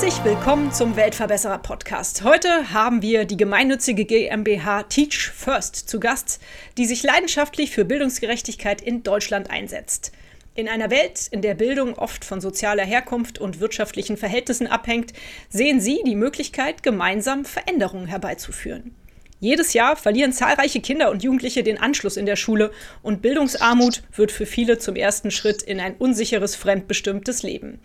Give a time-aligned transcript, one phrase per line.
[0.00, 2.22] Herzlich willkommen zum Weltverbesserer Podcast.
[2.22, 6.40] Heute haben wir die gemeinnützige GmbH Teach First zu Gast,
[6.76, 10.12] die sich leidenschaftlich für Bildungsgerechtigkeit in Deutschland einsetzt.
[10.54, 15.14] In einer Welt, in der Bildung oft von sozialer Herkunft und wirtschaftlichen Verhältnissen abhängt,
[15.48, 18.94] sehen Sie die Möglichkeit, gemeinsam Veränderungen herbeizuführen.
[19.40, 24.32] Jedes Jahr verlieren zahlreiche Kinder und Jugendliche den Anschluss in der Schule und Bildungsarmut wird
[24.32, 27.78] für viele zum ersten Schritt in ein unsicheres, fremdbestimmtes Leben.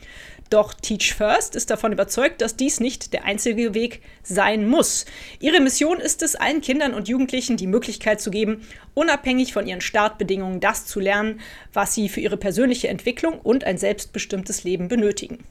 [0.50, 5.06] Doch Teach First ist davon überzeugt, dass dies nicht der einzige Weg sein muss.
[5.40, 9.82] Ihre Mission ist es, allen Kindern und Jugendlichen die Möglichkeit zu geben, unabhängig von ihren
[9.82, 11.40] Startbedingungen das zu lernen,
[11.74, 15.44] was sie für ihre persönliche Entwicklung und ein selbstbestimmtes Leben benötigen.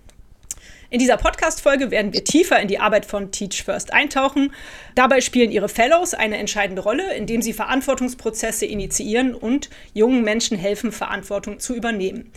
[0.92, 4.52] In dieser Podcast-Folge werden wir tiefer in die Arbeit von Teach First eintauchen.
[4.94, 10.92] Dabei spielen ihre Fellows eine entscheidende Rolle, indem sie Verantwortungsprozesse initiieren und jungen Menschen helfen,
[10.92, 12.30] Verantwortung zu übernehmen.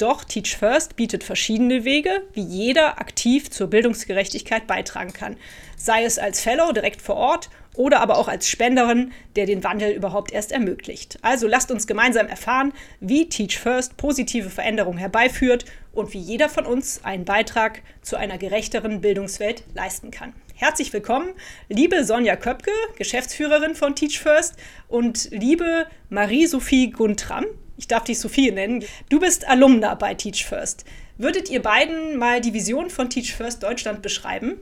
[0.00, 5.36] Doch Teach First bietet verschiedene Wege, wie jeder aktiv zur Bildungsgerechtigkeit beitragen kann.
[5.76, 9.92] Sei es als Fellow direkt vor Ort oder aber auch als Spenderin, der den Wandel
[9.92, 11.18] überhaupt erst ermöglicht.
[11.20, 16.64] Also lasst uns gemeinsam erfahren, wie Teach First positive Veränderungen herbeiführt und wie jeder von
[16.64, 20.32] uns einen Beitrag zu einer gerechteren Bildungswelt leisten kann.
[20.54, 21.28] Herzlich willkommen,
[21.68, 24.54] liebe Sonja Köpke, Geschäftsführerin von Teach First
[24.88, 27.44] und liebe Marie-Sophie Guntram.
[27.80, 28.84] Ich darf dich Sophie nennen.
[29.08, 30.84] Du bist Alumna bei Teach First.
[31.16, 34.60] Würdet ihr beiden mal die Vision von Teach First Deutschland beschreiben?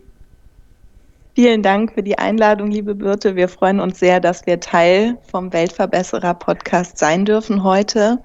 [1.34, 3.34] Vielen Dank für die Einladung, liebe Birte.
[3.34, 8.20] Wir freuen uns sehr, dass wir Teil vom Weltverbesserer Podcast sein dürfen heute.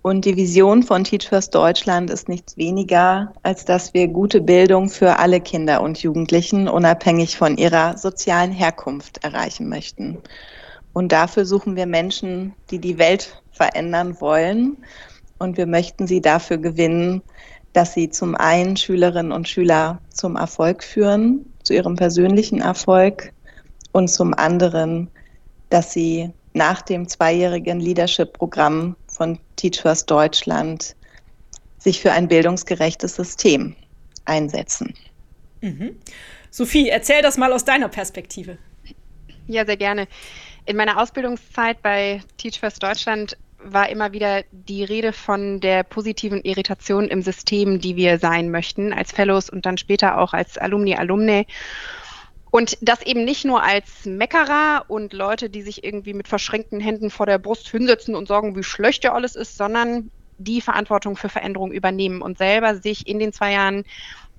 [0.00, 4.90] Und die Vision von Teach First Deutschland ist nichts weniger, als dass wir gute Bildung
[4.90, 10.18] für alle Kinder und Jugendlichen unabhängig von ihrer sozialen Herkunft erreichen möchten.
[10.92, 14.76] Und dafür suchen wir Menschen, die die Welt verändern wollen.
[15.38, 17.22] Und wir möchten sie dafür gewinnen,
[17.72, 23.32] dass sie zum einen Schülerinnen und Schüler zum Erfolg führen, zu ihrem persönlichen Erfolg
[23.92, 25.08] und zum anderen,
[25.68, 30.96] dass sie nach dem zweijährigen Leadership-Programm von Teach First Deutschland
[31.78, 33.76] sich für ein bildungsgerechtes System
[34.24, 34.94] einsetzen.
[35.60, 35.96] Mhm.
[36.50, 38.58] Sophie, erzähl das mal aus deiner Perspektive.
[39.46, 40.08] Ja, sehr gerne.
[40.66, 46.40] In meiner Ausbildungszeit bei Teach First Deutschland war immer wieder die Rede von der positiven
[46.42, 50.96] Irritation im System, die wir sein möchten, als Fellows und dann später auch als Alumni,
[50.96, 51.46] Alumni.
[52.50, 57.10] Und das eben nicht nur als Meckerer und Leute, die sich irgendwie mit verschränkten Händen
[57.10, 61.28] vor der Brust hinsetzen und sagen, wie schlecht ja alles ist, sondern die Verantwortung für
[61.28, 63.84] Veränderungen übernehmen und selber sich in den zwei Jahren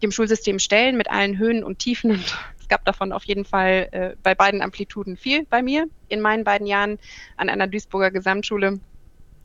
[0.02, 2.12] dem Schulsystem stellen mit allen Höhen und Tiefen.
[2.12, 2.38] Und
[2.72, 6.66] gab davon auf jeden Fall äh, bei beiden Amplituden viel bei mir in meinen beiden
[6.66, 6.98] Jahren
[7.36, 8.80] an einer Duisburger Gesamtschule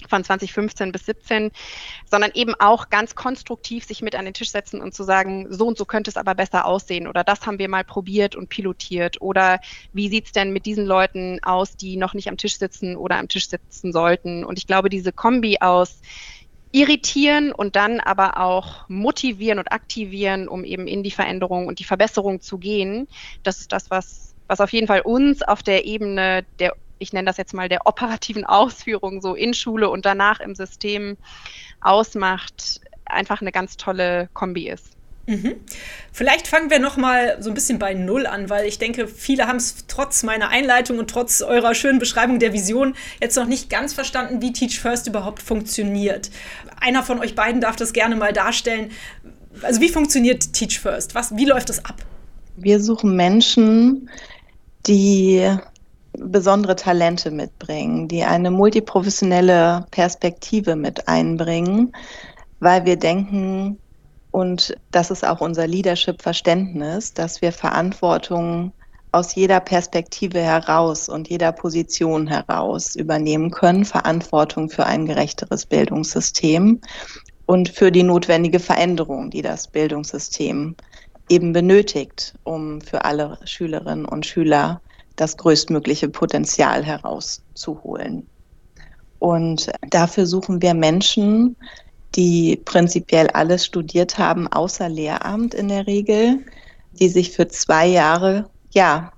[0.09, 1.51] von 2015 bis 17,
[2.09, 5.67] sondern eben auch ganz konstruktiv sich mit an den Tisch setzen und zu sagen, so
[5.67, 9.21] und so könnte es aber besser aussehen oder das haben wir mal probiert und pilotiert
[9.21, 9.59] oder
[9.93, 13.19] wie sieht es denn mit diesen Leuten aus, die noch nicht am Tisch sitzen oder
[13.19, 14.45] am Tisch sitzen sollten.
[14.45, 16.01] Und ich glaube, diese Kombi aus
[16.77, 21.85] irritieren und dann aber auch motivieren und aktivieren, um eben in die Veränderung und die
[21.85, 23.09] Verbesserung zu gehen,
[23.43, 27.27] das ist das, was, was auf jeden Fall uns auf der Ebene der ich nenne
[27.27, 31.19] das jetzt mal der operativen Ausführung so in Schule und danach im System
[31.83, 34.97] ausmacht, einfach eine ganz tolle Kombi ist.
[35.27, 35.57] Mhm.
[36.13, 39.49] Vielleicht fangen wir noch mal so ein bisschen bei Null an, weil ich denke, viele
[39.49, 43.69] haben es trotz meiner Einleitung und trotz eurer schönen Beschreibung der Vision jetzt noch nicht
[43.69, 46.31] ganz verstanden, wie Teach First überhaupt funktioniert.
[46.81, 48.91] Einer von euch beiden darf das gerne mal darstellen.
[49.63, 51.15] Also wie funktioniert Teach First?
[51.15, 51.97] Was, wie läuft das ab?
[52.57, 54.09] Wir suchen Menschen,
[54.87, 55.57] die
[56.19, 61.93] besondere Talente mitbringen, die eine multiprofessionelle Perspektive mit einbringen,
[62.61, 63.79] weil wir denken,
[64.31, 68.73] und das ist auch unser Leadership-Verständnis, dass wir Verantwortung
[69.17, 76.83] aus jeder Perspektive heraus und jeder Position heraus übernehmen können, Verantwortung für ein gerechteres Bildungssystem
[77.47, 80.77] und für die notwendige Veränderung, die das Bildungssystem
[81.31, 84.83] eben benötigt, um für alle Schülerinnen und Schüler
[85.17, 88.29] das größtmögliche Potenzial herauszuholen.
[89.19, 91.57] Und dafür suchen wir Menschen,
[92.17, 96.45] die prinzipiell alles studiert haben, außer Lehramt in der Regel,
[96.93, 99.13] die sich für zwei Jahre ja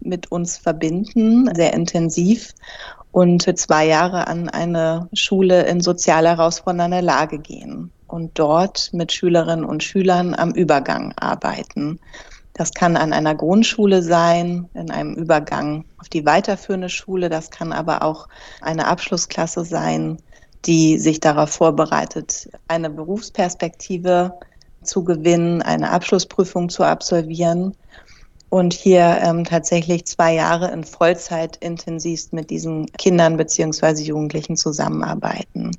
[0.00, 2.52] mit uns verbinden, sehr intensiv
[3.10, 9.12] und für zwei Jahre an eine Schule in sozial herausfordernder Lage gehen und dort mit
[9.12, 11.98] Schülerinnen und Schülern am Übergang arbeiten.
[12.52, 17.28] Das kann an einer Grundschule sein, in einem Übergang auf die weiterführende Schule.
[17.28, 18.28] Das kann aber auch
[18.60, 20.18] eine Abschlussklasse sein,
[20.64, 24.32] die sich darauf vorbereitet, eine Berufsperspektive
[24.82, 27.74] zu gewinnen, eine Abschlussprüfung zu absolvieren
[28.54, 35.76] und hier ähm, tatsächlich zwei Jahre in Vollzeit intensivst mit diesen Kindern beziehungsweise Jugendlichen zusammenarbeiten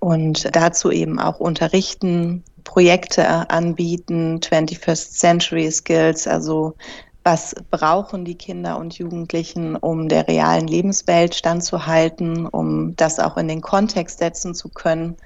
[0.00, 6.74] und dazu eben auch unterrichten, Projekte anbieten, 21st Century Skills, also
[7.22, 13.46] was brauchen die Kinder und Jugendlichen, um der realen Lebenswelt standzuhalten, um das auch in
[13.46, 15.16] den Kontext setzen zu können.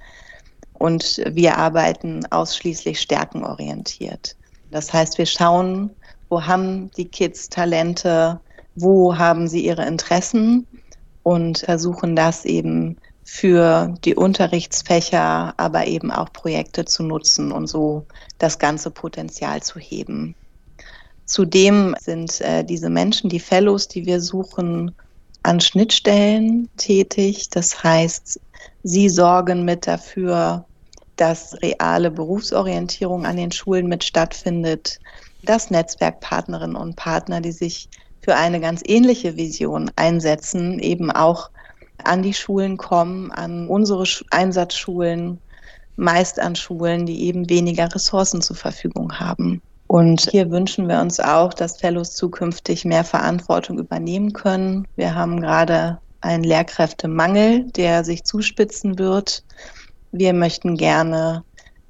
[0.75, 4.37] Und wir arbeiten ausschließlich stärkenorientiert.
[4.71, 5.91] Das heißt, wir schauen,
[6.32, 8.40] wo haben die Kids Talente,
[8.75, 10.67] wo haben sie ihre Interessen
[11.23, 18.06] und versuchen das eben für die Unterrichtsfächer, aber eben auch Projekte zu nutzen und so
[18.38, 20.34] das ganze Potenzial zu heben.
[21.26, 24.90] Zudem sind äh, diese Menschen, die Fellows, die wir suchen,
[25.43, 27.50] an Schnittstellen tätig.
[27.50, 28.40] Das heißt,
[28.82, 30.64] sie sorgen mit dafür,
[31.17, 34.99] dass reale Berufsorientierung an den Schulen mit stattfindet
[35.44, 37.89] das Netzwerk Partnerinnen und Partner, die sich
[38.21, 41.50] für eine ganz ähnliche Vision einsetzen, eben auch
[42.05, 45.41] an die Schulen kommen, an unsere Einsatzschulen,
[45.97, 49.61] meist an Schulen, die eben weniger Ressourcen zur Verfügung haben.
[49.87, 54.87] Und hier wünschen wir uns auch, dass Fellows zukünftig mehr Verantwortung übernehmen können.
[54.97, 59.44] Wir haben gerade einen Lehrkräftemangel, der sich zuspitzen wird.
[60.12, 61.44] Wir möchten gerne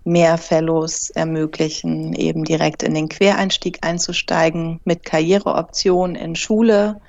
[0.04, 7.00] mehr Fellows ermöglichen, eben direkt in den Quereinstieg einzusteigen mit Karriereoptionen in Schule.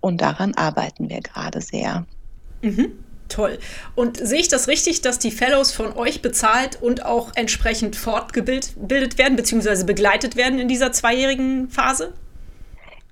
[0.00, 2.06] Und daran arbeiten wir gerade sehr.
[2.62, 2.92] Mhm.
[3.28, 3.58] Toll.
[3.94, 9.18] Und sehe ich das richtig, dass die Fellows von euch bezahlt und auch entsprechend fortgebildet
[9.18, 9.84] werden bzw.
[9.84, 12.14] begleitet werden in dieser zweijährigen Phase?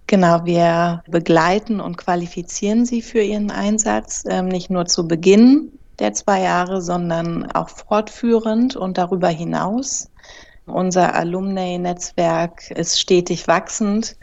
[0.07, 6.13] Genau, wir begleiten und qualifizieren sie für ihren Einsatz, ähm, nicht nur zu Beginn der
[6.13, 10.11] zwei Jahre, sondern auch fortführend und darüber hinaus.
[10.67, 14.17] Unser Alumni-Netzwerk ist stetig wachsend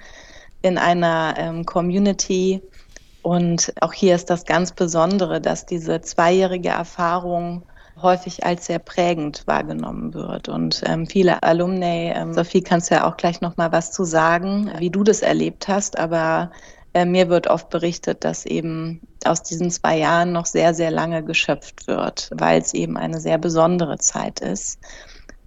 [0.62, 2.62] in einer ähm, Community.
[3.22, 7.64] Und auch hier ist das ganz Besondere, dass diese zweijährige Erfahrung
[8.02, 10.50] häufig als sehr prägend wahrgenommen wird.
[10.50, 14.72] Und ähm, viele Alumni, ähm, Sophie, kannst ja auch gleich noch mal was zu sagen,
[14.80, 15.98] wie du das erlebt hast.
[15.98, 16.52] Aber
[16.94, 21.24] äh, mir wird oft berichtet, dass eben aus diesen zwei Jahren noch sehr, sehr lange
[21.24, 24.80] geschöpft wird, weil es eben eine sehr besondere Zeit ist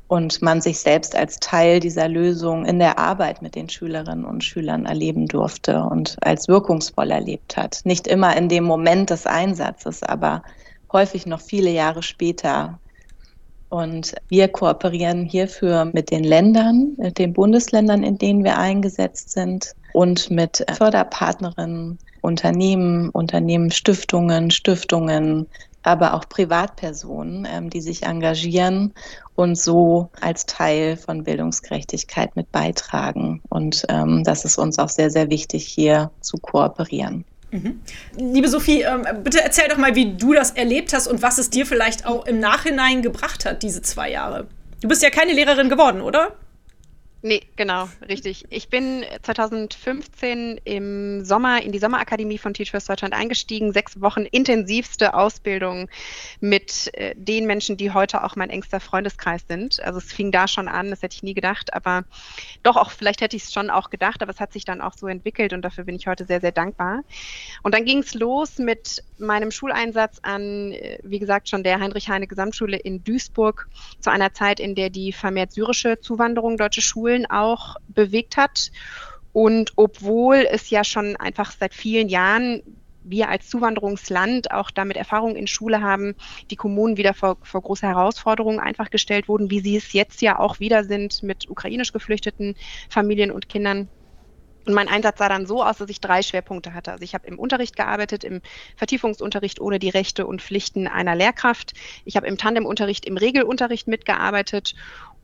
[0.09, 4.45] und man sich selbst als Teil dieser Lösung in der Arbeit mit den Schülerinnen und
[4.45, 7.81] Schülern erleben durfte und als wirkungsvoll erlebt hat.
[7.85, 10.43] Nicht immer in dem Moment des Einsatzes, aber
[10.93, 12.79] häufig noch viele Jahre später.
[13.69, 19.73] Und wir kooperieren hierfür mit den Ländern, mit den Bundesländern, in denen wir eingesetzt sind
[19.93, 25.47] und mit Förderpartnerinnen, Unternehmen, Unternehmen, Stiftungen, Stiftungen,
[25.83, 28.93] aber auch Privatpersonen, ähm, die sich engagieren
[29.37, 33.41] und so als Teil von Bildungsgerechtigkeit mit beitragen.
[33.49, 37.25] Und ähm, das ist uns auch sehr, sehr wichtig, hier zu kooperieren.
[37.51, 37.81] Mhm.
[38.17, 41.51] Liebe Sophie, ähm, bitte erzähl doch mal, wie du das erlebt hast und was es
[41.51, 44.47] dir vielleicht auch im Nachhinein gebracht hat, diese zwei Jahre.
[44.81, 46.37] Du bist ja keine Lehrerin geworden, oder?
[47.23, 48.45] Nee, genau, richtig.
[48.51, 53.73] Ich bin 2015 im Sommer in die Sommerakademie von Teach First Deutschland eingestiegen.
[53.73, 55.89] Sechs Wochen intensivste Ausbildung
[56.41, 59.83] mit äh, den Menschen, die heute auch mein engster Freundeskreis sind.
[59.83, 62.05] Also es fing da schon an, das hätte ich nie gedacht, aber
[62.63, 64.93] doch auch, vielleicht hätte ich es schon auch gedacht, aber es hat sich dann auch
[64.95, 67.03] so entwickelt und dafür bin ich heute sehr, sehr dankbar.
[67.63, 72.77] Und dann ging es los mit meinem Schuleinsatz an, äh, wie gesagt, schon der Heinrich-Heine-Gesamtschule
[72.77, 73.69] in Duisburg
[74.01, 78.71] zu einer Zeit, in der die vermehrt syrische Zuwanderung deutsche Schulen auch bewegt hat.
[79.33, 82.63] Und obwohl es ja schon einfach seit vielen Jahren
[83.09, 86.17] wir als Zuwanderungsland auch damit Erfahrung in Schule haben,
[86.51, 90.39] die Kommunen wieder vor, vor große Herausforderungen einfach gestellt wurden, wie sie es jetzt ja
[90.41, 92.57] auch wieder sind mit ukrainisch geflüchteten
[92.91, 93.89] Familien und Kindern
[94.67, 96.91] und mein Einsatz sah dann so aus, dass ich drei Schwerpunkte hatte.
[96.91, 98.43] Also ich habe im Unterricht gearbeitet, im
[98.77, 101.75] Vertiefungsunterricht ohne die Rechte und Pflichten einer Lehrkraft.
[102.05, 104.75] Ich habe im Tandemunterricht, im Regelunterricht mitgearbeitet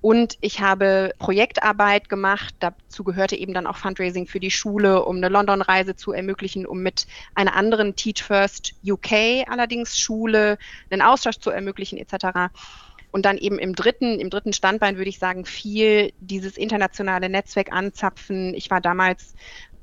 [0.03, 2.57] Und ich habe Projektarbeit gemacht.
[2.59, 6.83] Dazu gehörte eben dann auch Fundraising für die Schule, um eine London-Reise zu ermöglichen, um
[6.83, 7.07] mit
[7.37, 10.59] einer anderen Teach First UK allerdings Schule
[10.91, 12.53] einen Austausch zu ermöglichen etc.
[13.13, 17.73] Und dann eben im dritten, im dritten Standbein würde ich sagen, viel dieses internationale Netzwerk
[17.73, 18.55] anzapfen.
[18.55, 19.35] Ich war damals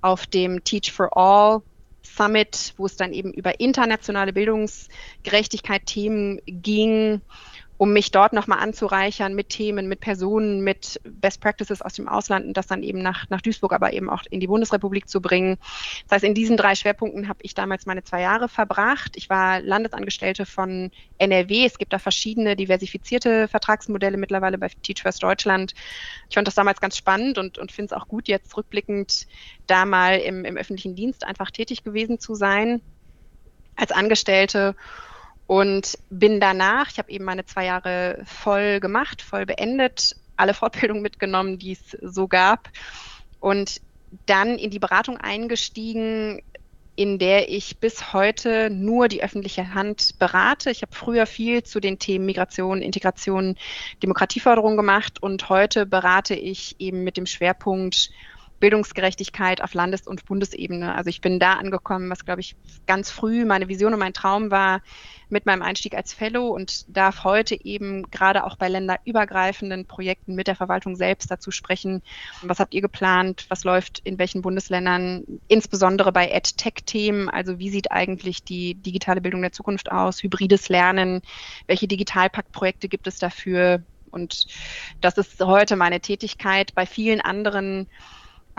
[0.02, 1.62] auf dem Teach for All
[2.02, 7.22] Summit, wo es dann eben über internationale Bildungsgerechtigkeit Themen ging
[7.80, 12.46] um mich dort nochmal anzureichern mit Themen, mit Personen, mit Best Practices aus dem Ausland
[12.46, 15.56] und das dann eben nach, nach Duisburg, aber eben auch in die Bundesrepublik zu bringen.
[16.04, 19.16] Das heißt, in diesen drei Schwerpunkten habe ich damals meine zwei Jahre verbracht.
[19.16, 21.66] Ich war Landesangestellte von NRW.
[21.66, 25.74] Es gibt da verschiedene diversifizierte Vertragsmodelle mittlerweile bei Teach First Deutschland.
[26.28, 29.26] Ich fand das damals ganz spannend und, und finde es auch gut, jetzt rückblickend
[29.68, 32.82] da mal im, im öffentlichen Dienst einfach tätig gewesen zu sein
[33.78, 34.76] als Angestellte
[35.50, 41.02] und bin danach, ich habe eben meine zwei Jahre voll gemacht, voll beendet, alle Fortbildungen
[41.02, 42.70] mitgenommen, die es so gab
[43.40, 43.82] und
[44.28, 46.44] dann in die Beratung eingestiegen,
[46.96, 50.70] in der ich bis heute nur die öffentliche Hand berate.
[50.70, 53.56] Ich habe früher viel zu den Themen Migration, Integration,
[54.04, 58.12] Demokratieförderung gemacht und heute berate ich eben mit dem Schwerpunkt
[58.60, 60.94] Bildungsgerechtigkeit auf Landes- und Bundesebene.
[60.96, 62.56] Also ich bin da angekommen, was, glaube ich,
[62.88, 64.82] ganz früh meine Vision und mein Traum war
[65.30, 70.48] mit meinem Einstieg als Fellow und darf heute eben gerade auch bei länderübergreifenden Projekten mit
[70.48, 72.02] der Verwaltung selbst dazu sprechen.
[72.42, 73.46] Was habt ihr geplant?
[73.50, 75.24] Was läuft in welchen Bundesländern?
[75.48, 77.30] Insbesondere bei EdTech-Themen.
[77.30, 80.24] Also wie sieht eigentlich die digitale Bildung der Zukunft aus?
[80.24, 81.22] Hybrides Lernen?
[81.68, 83.84] Welche Digitalpakt-Projekte gibt es dafür?
[84.12, 84.48] Und
[85.02, 86.74] das ist heute meine Tätigkeit.
[86.74, 87.88] Bei vielen anderen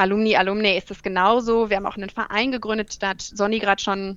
[0.00, 1.69] Alumni, Alumni ist es genauso.
[1.69, 4.16] Wir haben auch einen Verein gegründet, da hat Sonny gerade schon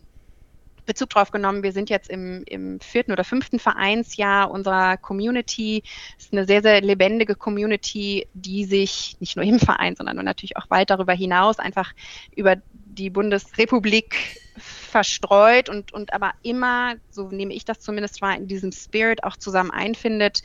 [0.85, 1.63] Bezug drauf genommen.
[1.63, 5.83] Wir sind jetzt im, im vierten oder fünften Vereinsjahr unserer Community.
[6.17, 10.57] Es ist eine sehr, sehr lebendige Community, die sich nicht nur im Verein, sondern natürlich
[10.57, 11.91] auch weit darüber hinaus einfach
[12.35, 18.47] über die Bundesrepublik verstreut und, und aber immer, so nehme ich das zumindest wahr, in
[18.47, 20.43] diesem Spirit auch zusammen einfindet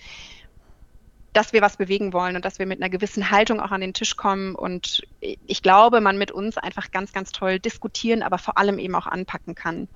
[1.32, 3.94] dass wir was bewegen wollen und dass wir mit einer gewissen Haltung auch an den
[3.94, 4.54] Tisch kommen.
[4.54, 8.94] Und ich glaube, man mit uns einfach ganz, ganz toll diskutieren, aber vor allem eben
[8.94, 9.88] auch anpacken kann.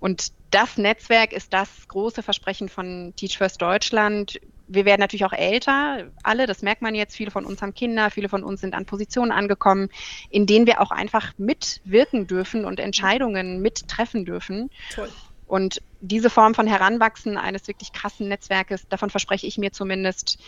[0.00, 4.40] Und das Netzwerk ist das große Versprechen von Teach First Deutschland.
[4.66, 7.16] Wir werden natürlich auch älter, alle, das merkt man jetzt.
[7.16, 9.88] Viele von uns haben Kinder, viele von uns sind an Positionen angekommen,
[10.30, 14.70] in denen wir auch einfach mitwirken dürfen und Entscheidungen mittreffen dürfen.
[14.94, 15.10] Toll.
[15.50, 20.38] Und diese Form von Heranwachsen eines wirklich krassen Netzwerkes, davon verspreche ich mir zumindest,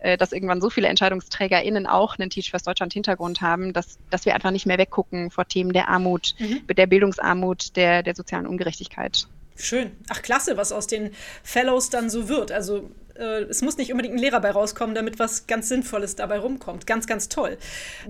[0.00, 4.26] äh, dass irgendwann so viele EntscheidungsträgerInnen auch einen Teach First Deutschland Hintergrund haben, dass, dass
[4.26, 6.66] wir einfach nicht mehr weggucken vor Themen der Armut, mhm.
[6.76, 9.28] der Bildungsarmut, der, der sozialen Ungerechtigkeit.
[9.56, 9.92] Schön.
[10.10, 11.12] Ach, klasse, was aus den
[11.42, 12.52] Fellows dann so wird.
[12.52, 12.90] Also
[13.20, 16.86] äh, es muss nicht unbedingt ein Lehrer bei rauskommen, damit was ganz Sinnvolles dabei rumkommt.
[16.86, 17.58] Ganz, ganz toll.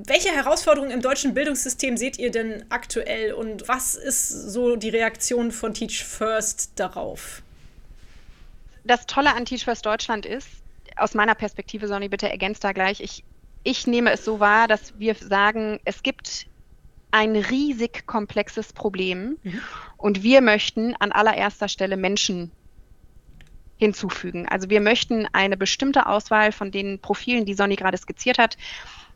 [0.06, 5.50] Welche Herausforderungen im deutschen Bildungssystem seht ihr denn aktuell und was ist so die Reaktion
[5.50, 7.42] von Teach First darauf?
[8.84, 10.48] Das Tolle an Teach First Deutschland ist,
[10.96, 13.24] aus meiner Perspektive, Sonny, bitte ergänzt da gleich, ich,
[13.62, 16.46] ich nehme es so wahr, dass wir sagen, es gibt
[17.10, 19.60] ein riesig komplexes Problem mhm.
[19.96, 22.52] und wir möchten an allererster Stelle Menschen
[23.80, 24.46] hinzufügen.
[24.46, 28.56] Also wir möchten eine bestimmte Auswahl von den Profilen, die Sonny gerade skizziert hat,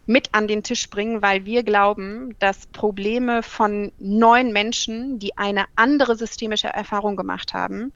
[0.06, 5.66] mit an den Tisch bringen, weil wir glauben, dass Probleme von neuen Menschen, die eine
[5.76, 7.92] andere systemische Erfahrung gemacht haben,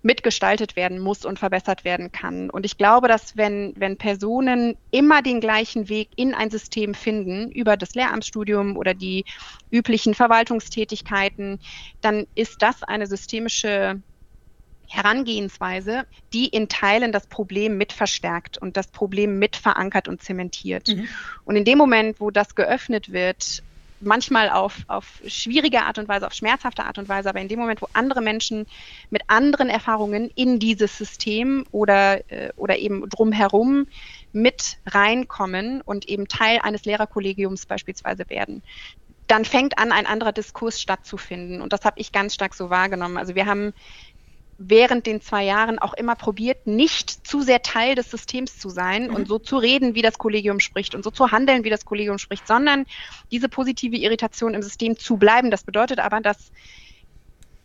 [0.00, 2.48] mitgestaltet werden muss und verbessert werden kann.
[2.48, 7.50] Und ich glaube, dass wenn, wenn Personen immer den gleichen Weg in ein System finden,
[7.50, 9.24] über das Lehramtsstudium oder die
[9.70, 11.58] üblichen Verwaltungstätigkeiten,
[12.00, 14.00] dann ist das eine systemische
[14.88, 20.88] Herangehensweise, die in Teilen das Problem mit verstärkt und das Problem mit verankert und zementiert.
[20.88, 21.08] Mhm.
[21.44, 23.62] Und in dem Moment, wo das geöffnet wird,
[24.00, 27.58] manchmal auf, auf schwierige Art und Weise, auf schmerzhafte Art und Weise, aber in dem
[27.58, 28.66] Moment, wo andere Menschen
[29.10, 33.86] mit anderen Erfahrungen in dieses System oder, äh, oder eben drumherum
[34.32, 38.62] mit reinkommen und eben Teil eines Lehrerkollegiums beispielsweise werden,
[39.26, 41.60] dann fängt an, ein anderer Diskurs stattzufinden.
[41.60, 43.18] Und das habe ich ganz stark so wahrgenommen.
[43.18, 43.74] Also wir haben
[44.58, 49.06] während den zwei Jahren auch immer probiert, nicht zu sehr Teil des Systems zu sein
[49.06, 49.14] mhm.
[49.14, 52.18] und so zu reden, wie das Kollegium spricht und so zu handeln, wie das Kollegium
[52.18, 52.84] spricht, sondern
[53.30, 55.52] diese positive Irritation im System zu bleiben.
[55.52, 56.50] Das bedeutet aber, dass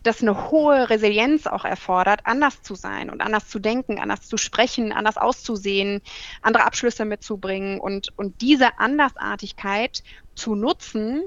[0.03, 4.37] das eine hohe Resilienz auch erfordert, anders zu sein und anders zu denken, anders zu
[4.37, 6.01] sprechen, anders auszusehen,
[6.41, 10.03] andere Abschlüsse mitzubringen und, und diese Andersartigkeit
[10.35, 11.23] zu nutzen,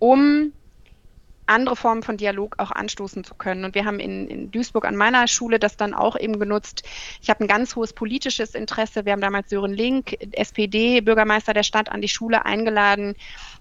[0.00, 0.52] um
[1.48, 3.64] andere Formen von Dialog auch anstoßen zu können.
[3.64, 6.82] Und wir haben in, in Duisburg an meiner Schule das dann auch eben genutzt.
[7.22, 9.04] Ich habe ein ganz hohes politisches Interesse.
[9.04, 13.14] Wir haben damals Sören Link, SPD, Bürgermeister der Stadt, an die Schule eingeladen.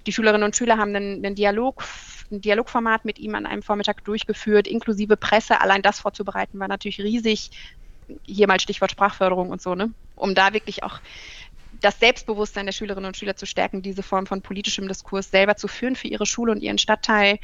[0.05, 1.83] Die Schülerinnen und Schüler haben einen, einen Dialog
[2.31, 5.61] ein Dialogformat mit ihm an einem Vormittag durchgeführt, inklusive Presse.
[5.61, 7.51] Allein das vorzubereiten war natürlich riesig.
[8.25, 9.93] Hier mal Stichwort Sprachförderung und so, ne?
[10.15, 10.99] Um da wirklich auch
[11.81, 15.67] das Selbstbewusstsein der Schülerinnen und Schüler zu stärken, diese Form von politischem Diskurs selber zu
[15.67, 17.39] führen für ihre Schule und ihren Stadtteil.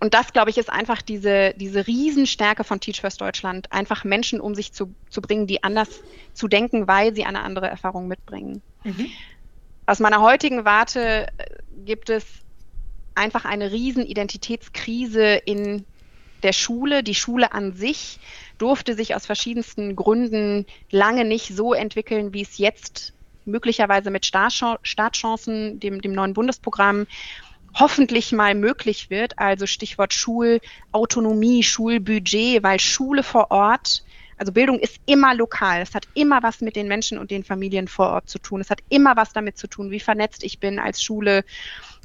[0.00, 4.40] Und das, glaube ich, ist einfach diese, diese Riesenstärke von Teach First Deutschland, einfach Menschen
[4.40, 8.62] um sich zu, zu bringen, die anders zu denken, weil sie eine andere Erfahrung mitbringen.
[8.84, 9.08] Mhm.
[9.86, 11.44] Aus meiner heutigen Warte äh,
[11.84, 12.24] gibt es
[13.14, 15.84] einfach eine riesen Identitätskrise in
[16.42, 17.02] der Schule.
[17.02, 18.18] Die Schule an sich
[18.58, 23.12] durfte sich aus verschiedensten Gründen lange nicht so entwickeln, wie es jetzt
[23.44, 27.06] möglicherweise mit Startchancen, dem, dem neuen Bundesprogramm,
[27.74, 29.38] hoffentlich mal möglich wird.
[29.38, 34.02] Also Stichwort Schulautonomie, Schulbudget, weil Schule vor Ort,
[34.36, 35.82] also Bildung ist immer lokal.
[35.82, 38.60] Es hat immer was mit den Menschen und den Familien vor Ort zu tun.
[38.60, 41.44] Es hat immer was damit zu tun, wie vernetzt ich bin als Schule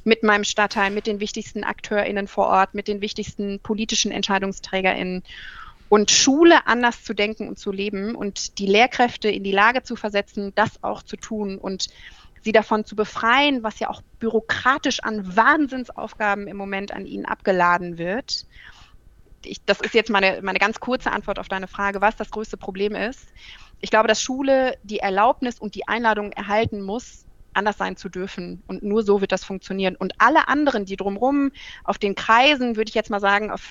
[0.04, 5.24] mit meinem Stadtteil, mit den wichtigsten AkteurInnen vor Ort, mit den wichtigsten politischen EntscheidungsträgerInnen
[5.88, 9.96] und Schule anders zu denken und zu leben und die Lehrkräfte in die Lage zu
[9.96, 11.88] versetzen, das auch zu tun und
[12.42, 17.98] sie davon zu befreien, was ja auch bürokratisch an Wahnsinnsaufgaben im Moment an ihnen abgeladen
[17.98, 18.46] wird.
[19.44, 22.56] Ich, das ist jetzt meine, meine ganz kurze Antwort auf deine Frage, was das größte
[22.56, 23.28] Problem ist.
[23.80, 28.62] Ich glaube, dass Schule die Erlaubnis und die Einladung erhalten muss, anders sein zu dürfen.
[28.66, 29.96] Und nur so wird das funktionieren.
[29.96, 31.52] Und alle anderen, die drumherum
[31.84, 33.70] auf den Kreisen, würde ich jetzt mal sagen, auf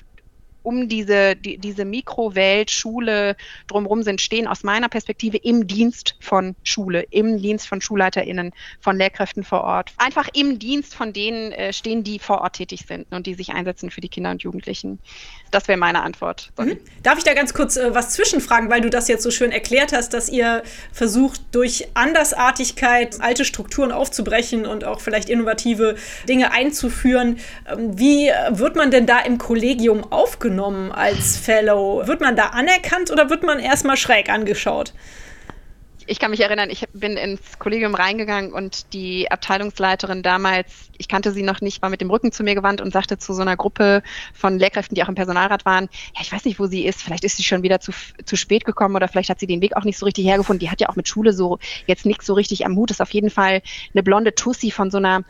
[0.68, 3.36] um diese, die, diese Mikrowelt, Schule
[3.68, 8.98] drumherum sind, stehen aus meiner Perspektive im Dienst von Schule, im Dienst von SchulleiterInnen, von
[8.98, 9.94] Lehrkräften vor Ort.
[9.96, 13.50] Einfach im Dienst von denen äh, stehen, die vor Ort tätig sind und die sich
[13.54, 14.98] einsetzen für die Kinder und Jugendlichen.
[15.50, 16.50] Das wäre meine Antwort.
[16.58, 16.76] Mhm.
[17.02, 19.94] Darf ich da ganz kurz äh, was zwischenfragen, weil du das jetzt so schön erklärt
[19.94, 25.96] hast, dass ihr versucht, durch Andersartigkeit alte Strukturen aufzubrechen und auch vielleicht innovative
[26.28, 27.38] Dinge einzuführen.
[27.66, 32.06] Ähm, wie wird man denn da im Kollegium aufgenommen als Fellow?
[32.06, 34.92] Wird man da anerkannt oder wird man erstmal schräg angeschaut?
[36.08, 41.32] Ich kann mich erinnern, ich bin ins Kollegium reingegangen und die Abteilungsleiterin damals, ich kannte
[41.32, 43.56] sie noch nicht, war mit dem Rücken zu mir gewandt und sagte zu so einer
[43.56, 47.02] Gruppe von Lehrkräften, die auch im Personalrat waren, ja, ich weiß nicht, wo sie ist,
[47.02, 47.92] vielleicht ist sie schon wieder zu,
[48.24, 50.60] zu spät gekommen oder vielleicht hat sie den Weg auch nicht so richtig hergefunden.
[50.60, 52.90] Die hat ja auch mit Schule so jetzt nichts so richtig am Hut.
[52.90, 53.60] Ist auf jeden Fall
[53.92, 55.24] eine blonde Tussi von so einer,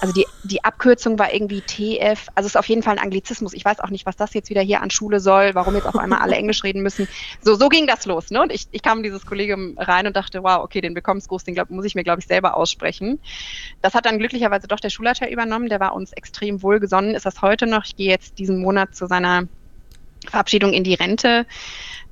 [0.00, 3.52] also die, die Abkürzung war irgendwie TF, also ist auf jeden Fall ein Anglizismus.
[3.52, 5.96] Ich weiß auch nicht, was das jetzt wieder hier an Schule soll, warum jetzt auf
[5.96, 7.08] einmal alle Englisch reden müssen.
[7.42, 8.40] So, so ging das los, ne?
[8.40, 11.54] Und ich, ich kam in dieses Kollegium rein und dachte, wow, okay, den Willkommensgruß, den
[11.54, 13.20] glaub, muss ich mir, glaube ich, selber aussprechen.
[13.82, 17.42] Das hat dann glücklicherweise doch der Schulleiter übernommen, der war uns extrem wohlgesonnen, ist das
[17.42, 17.84] heute noch.
[17.84, 19.48] Ich gehe jetzt diesen Monat zu seiner
[20.28, 21.46] Verabschiedung in die Rente.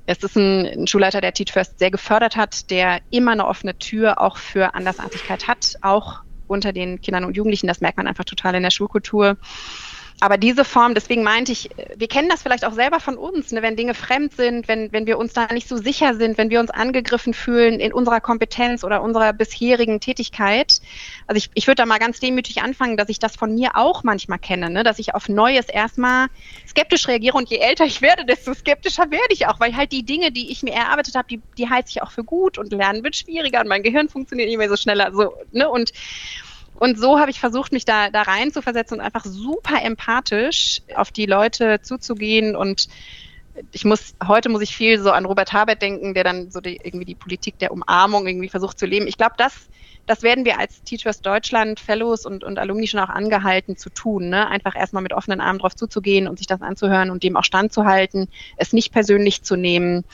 [0.05, 3.77] Es ist ein, ein, Schulleiter, der Teach First sehr gefördert hat, der immer eine offene
[3.77, 7.67] Tür auch für Andersartigkeit hat, auch unter den Kindern und Jugendlichen.
[7.67, 9.37] Das merkt man einfach total in der Schulkultur
[10.21, 13.61] aber diese Form, deswegen meinte ich, wir kennen das vielleicht auch selber von uns, ne,
[13.61, 16.59] wenn Dinge fremd sind, wenn, wenn wir uns da nicht so sicher sind, wenn wir
[16.59, 20.81] uns angegriffen fühlen in unserer Kompetenz oder unserer bisherigen Tätigkeit.
[21.27, 24.03] Also ich, ich würde da mal ganz demütig anfangen, dass ich das von mir auch
[24.03, 26.27] manchmal kenne, ne, dass ich auf Neues erstmal
[26.67, 30.03] skeptisch reagiere und je älter ich werde, desto skeptischer werde ich auch, weil halt die
[30.03, 33.03] Dinge, die ich mir erarbeitet habe, die, die halte ich auch für gut und Lernen
[33.03, 35.11] wird schwieriger und mein Gehirn funktioniert nicht mehr so schneller.
[35.13, 35.93] So, ne, und
[36.79, 40.81] und so habe ich versucht, mich da, da rein zu versetzen und einfach super empathisch
[40.95, 42.87] auf die Leute zuzugehen und
[43.71, 46.79] ich muss, heute muss ich viel so an Robert Habert denken, der dann so die,
[46.81, 49.07] irgendwie die Politik der Umarmung irgendwie versucht zu leben.
[49.07, 49.67] Ich glaube, das,
[50.05, 54.29] das werden wir als Teachers Deutschland, Fellows und, und Alumni schon auch angehalten zu tun.
[54.29, 54.47] Ne?
[54.47, 58.29] Einfach erstmal mit offenen Armen drauf zuzugehen und sich das anzuhören und dem auch standzuhalten,
[58.57, 60.05] es nicht persönlich zu nehmen,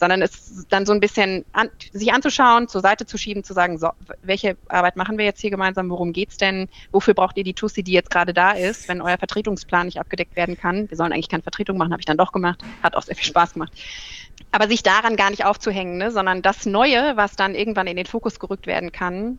[0.00, 3.78] sondern es dann so ein bisschen an, sich anzuschauen, zur Seite zu schieben, zu sagen,
[3.78, 3.90] so,
[4.22, 7.82] welche Arbeit machen wir jetzt hier gemeinsam, worum geht's denn, wofür braucht ihr die Tussi,
[7.82, 10.88] die jetzt gerade da ist, wenn euer Vertretungsplan nicht abgedeckt werden kann.
[10.88, 13.26] Wir sollen eigentlich keine Vertretung machen, habe ich dann doch gemacht, hat auch sehr viel
[13.26, 13.72] Spaß gemacht.
[14.52, 18.06] Aber sich daran gar nicht aufzuhängen, ne, sondern das Neue, was dann irgendwann in den
[18.06, 19.38] Fokus gerückt werden kann,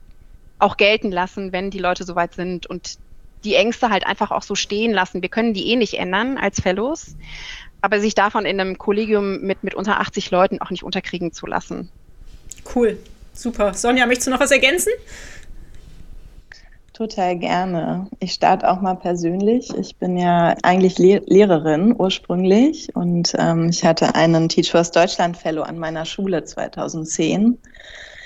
[0.60, 3.00] auch gelten lassen, wenn die Leute soweit sind und
[3.44, 5.24] die Ängste halt einfach auch so stehen lassen.
[5.24, 7.16] Wir können die eh nicht ändern als Fellows,
[7.82, 11.48] aber sich davon in einem Kollegium mit, mit unter 80 Leuten auch nicht unterkriegen zu
[11.48, 11.90] lassen.
[12.76, 12.98] Cool,
[13.34, 13.74] super.
[13.74, 14.92] Sonja, möchtest du noch was ergänzen?
[16.94, 18.08] Total gerne.
[18.20, 19.74] Ich starte auch mal persönlich.
[19.76, 25.36] Ich bin ja eigentlich Le Lehrerin ursprünglich und ähm, ich hatte einen Teach First Deutschland
[25.36, 27.58] Fellow an meiner Schule 2010.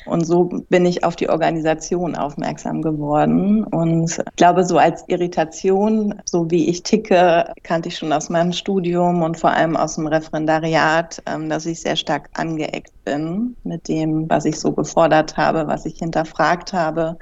[0.06, 3.64] Und so bin ich auf die Organisation aufmerksam geworden.
[3.64, 8.54] Und ich glaube, so als Irritation, so wie ich ticke, kannte ich schon aus meinem
[8.54, 13.88] Studium und vor allem aus dem Referendariat, ähm, dass ich sehr stark angeeckt bin mit
[13.88, 17.18] dem, was ich so gefordert habe, was ich hinterfragt habe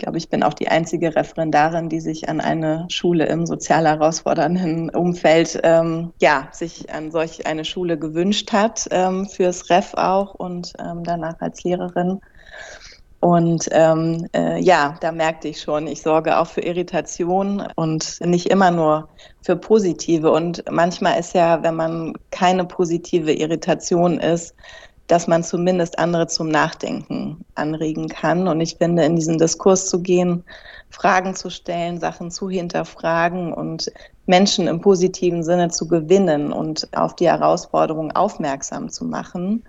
[0.00, 4.90] glaube, ich bin auch die einzige Referendarin, die sich an eine Schule im sozial herausfordernden
[4.90, 10.72] Umfeld, ähm, ja, sich an solch eine Schule gewünscht hat, ähm, fürs REF auch und
[10.78, 12.20] ähm, danach als Lehrerin.
[13.20, 18.46] Und ähm, äh, ja, da merkte ich schon, ich sorge auch für Irritation und nicht
[18.46, 19.10] immer nur
[19.42, 20.30] für positive.
[20.30, 24.54] Und manchmal ist ja, wenn man keine positive Irritation ist,
[25.10, 28.46] dass man zumindest andere zum Nachdenken anregen kann.
[28.46, 30.44] Und ich finde, in diesen Diskurs zu gehen,
[30.88, 33.90] Fragen zu stellen, Sachen zu hinterfragen und
[34.26, 39.64] Menschen im positiven Sinne zu gewinnen und auf die Herausforderung aufmerksam zu machen,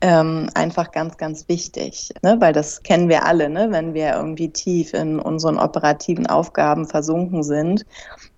[0.00, 2.10] ähm, einfach ganz, ganz wichtig.
[2.22, 2.36] Ne?
[2.40, 3.68] Weil das kennen wir alle, ne?
[3.70, 7.84] wenn wir irgendwie tief in unseren operativen Aufgaben versunken sind,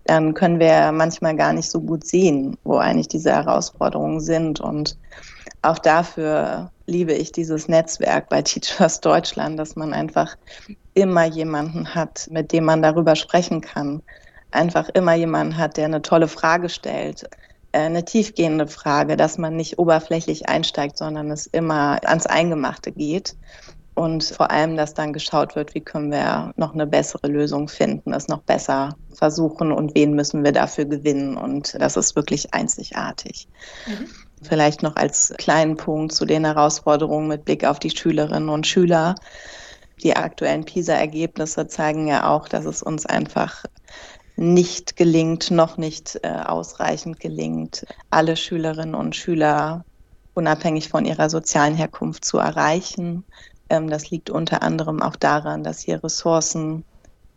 [0.04, 4.60] dann können wir manchmal gar nicht so gut sehen, wo eigentlich diese Herausforderungen sind.
[4.60, 4.98] Und
[5.64, 10.36] auch dafür liebe ich dieses Netzwerk bei Teachers Deutschland, dass man einfach
[10.94, 14.02] immer jemanden hat, mit dem man darüber sprechen kann.
[14.50, 17.24] Einfach immer jemanden hat, der eine tolle Frage stellt,
[17.72, 23.36] äh, eine tiefgehende Frage, dass man nicht oberflächlich einsteigt, sondern es immer ans Eingemachte geht.
[23.94, 28.12] Und vor allem, dass dann geschaut wird, wie können wir noch eine bessere Lösung finden,
[28.12, 31.36] es noch besser versuchen und wen müssen wir dafür gewinnen.
[31.36, 33.48] Und das ist wirklich einzigartig.
[33.86, 34.08] Mhm.
[34.44, 39.14] Vielleicht noch als kleinen Punkt zu den Herausforderungen mit Blick auf die Schülerinnen und Schüler.
[40.02, 43.64] Die aktuellen PISA-Ergebnisse zeigen ja auch, dass es uns einfach
[44.36, 49.84] nicht gelingt, noch nicht äh, ausreichend gelingt, alle Schülerinnen und Schüler
[50.34, 53.24] unabhängig von ihrer sozialen Herkunft zu erreichen.
[53.70, 56.84] Ähm, das liegt unter anderem auch daran, dass hier Ressourcen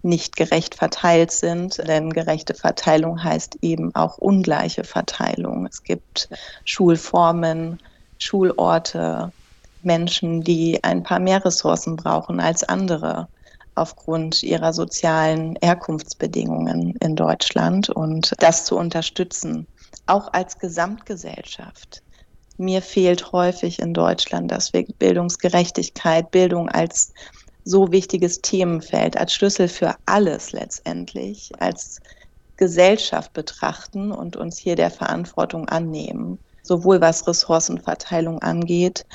[0.02, 5.66] nicht gerecht verteilt sind, denn gerechte Verteilung heißt eben auch ungleiche Verteilung.
[5.66, 6.30] Es gibt
[6.66, 7.80] Schulformen,
[8.20, 9.32] Schulorte,
[9.82, 13.28] Menschen, die ein paar mehr Ressourcen brauchen als andere
[13.76, 19.68] aufgrund ihrer sozialen Herkunftsbedingungen in Deutschland und das zu unterstützen,
[20.08, 22.02] auch als Gesamtgesellschaft.
[22.58, 27.14] Mir fehlt häufig in Deutschland, dass wir Bildungsgerechtigkeit, Bildung als
[27.68, 32.00] so wichtiges Themenfeld, als Schlüssel für alles letztendlich, als
[32.56, 39.06] Gesellschaft betrachten und uns hier der Verantwortung annehmen, sowohl was Ressourcenverteilung angeht,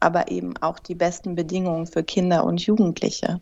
[0.00, 3.40] aber eben auch die besten Bedingungen für Kinder und Jugendliche,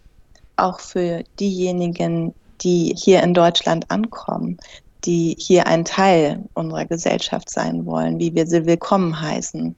[0.56, 4.58] auch für diejenigen, die hier in Deutschland ankommen,
[5.04, 9.76] die hier ein Teil unserer Gesellschaft sein wollen, wie wir sie willkommen heißen,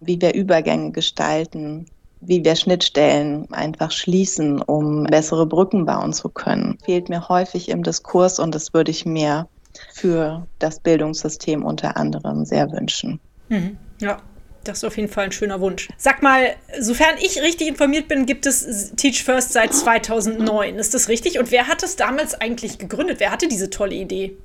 [0.00, 1.86] wie wir Übergänge gestalten,
[2.20, 7.82] wie wir Schnittstellen einfach schließen, um bessere Brücken bauen zu können, fehlt mir häufig im
[7.82, 9.48] Diskurs und das würde ich mir
[9.92, 13.20] für das Bildungssystem unter anderem sehr wünschen.
[13.48, 13.76] Mhm.
[14.00, 14.18] Ja,
[14.64, 15.88] das ist auf jeden Fall ein schöner Wunsch.
[15.96, 20.76] Sag mal, sofern ich richtig informiert bin, gibt es Teach First seit 2009.
[20.76, 21.38] Ist das richtig?
[21.38, 23.20] Und wer hat es damals eigentlich gegründet?
[23.20, 24.36] Wer hatte diese tolle Idee?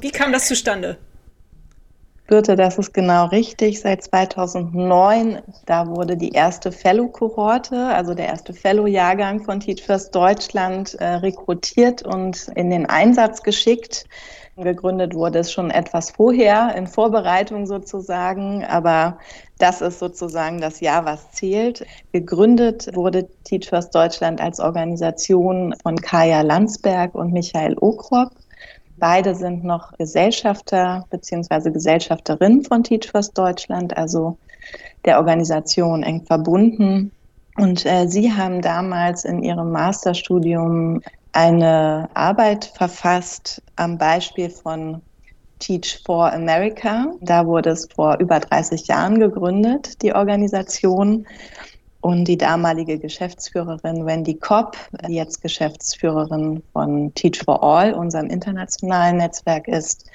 [0.00, 0.98] Wie kam das zustande?
[2.26, 3.80] Birte, das ist genau richtig.
[3.80, 10.94] Seit 2009, da wurde die erste Fellow-Kohorte, also der erste Fellow-Jahrgang von Teach First Deutschland
[10.94, 14.06] äh, rekrutiert und in den Einsatz geschickt.
[14.56, 19.18] Gegründet wurde es schon etwas vorher, in Vorbereitung sozusagen, aber
[19.58, 21.86] das ist sozusagen das Jahr, was zählt.
[22.12, 28.30] Gegründet wurde Teach First Deutschland als Organisation von Kaya Landsberg und Michael Okrop.
[28.98, 31.70] Beide sind noch Gesellschafter bzw.
[31.70, 34.38] Gesellschafterin von Teach First Deutschland, also
[35.04, 37.12] der Organisation eng verbunden.
[37.56, 41.00] Und äh, sie haben damals in ihrem Masterstudium
[41.32, 45.02] eine Arbeit verfasst am Beispiel von
[45.58, 47.12] Teach for America.
[47.20, 51.26] Da wurde es vor über 30 Jahren gegründet, die Organisation.
[52.06, 54.76] Und die damalige Geschäftsführerin Wendy Kopp,
[55.08, 60.08] die jetzt Geschäftsführerin von Teach for All, unserem internationalen Netzwerk ist,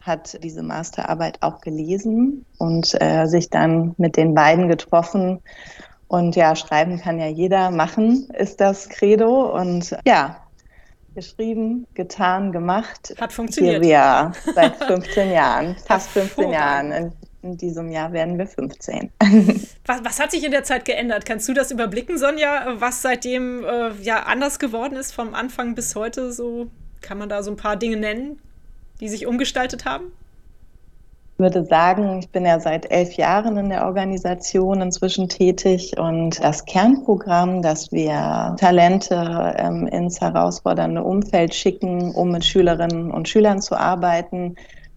[0.00, 5.38] hat diese Masterarbeit auch gelesen und äh, sich dann mit den beiden getroffen.
[6.08, 9.56] Und ja, schreiben kann ja jeder, machen ist das Credo.
[9.56, 10.38] Und ja,
[11.14, 13.14] geschrieben, getan, gemacht.
[13.20, 13.84] Hat funktioniert.
[13.84, 19.10] Ja, seit 15 Jahren, fast 15 Jahren in diesem Jahr werden wir 15.
[19.86, 21.26] was, was, hat sich in der Zeit geändert?
[21.26, 25.94] Kannst du das überblicken, Sonja, was seitdem äh, ja anders geworden ist vom Anfang bis
[25.94, 26.32] heute?
[26.32, 26.68] So
[27.00, 28.38] kann man da so ein paar Dinge nennen,
[29.00, 30.12] die sich umgestaltet haben?
[31.42, 36.64] würde sagen, ich bin ja seit elf Jahren in der Organisation inzwischen tätig und das
[36.64, 43.76] Kernprogramm, dass wir Talente ähm, ins herausfordernde Umfeld schicken, um mit Schülerinnen und Schülern zu
[43.76, 44.54] arbeiten,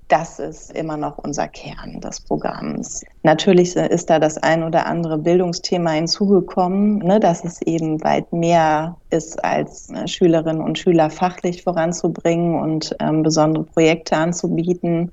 [0.07, 3.03] das ist immer noch unser Kern des Programms.
[3.23, 8.97] Natürlich ist da das ein oder andere Bildungsthema hinzugekommen, ne, dass es eben weit mehr
[9.09, 15.11] ist, als äh, Schülerinnen und Schüler fachlich voranzubringen und ähm, besondere Projekte anzubieten.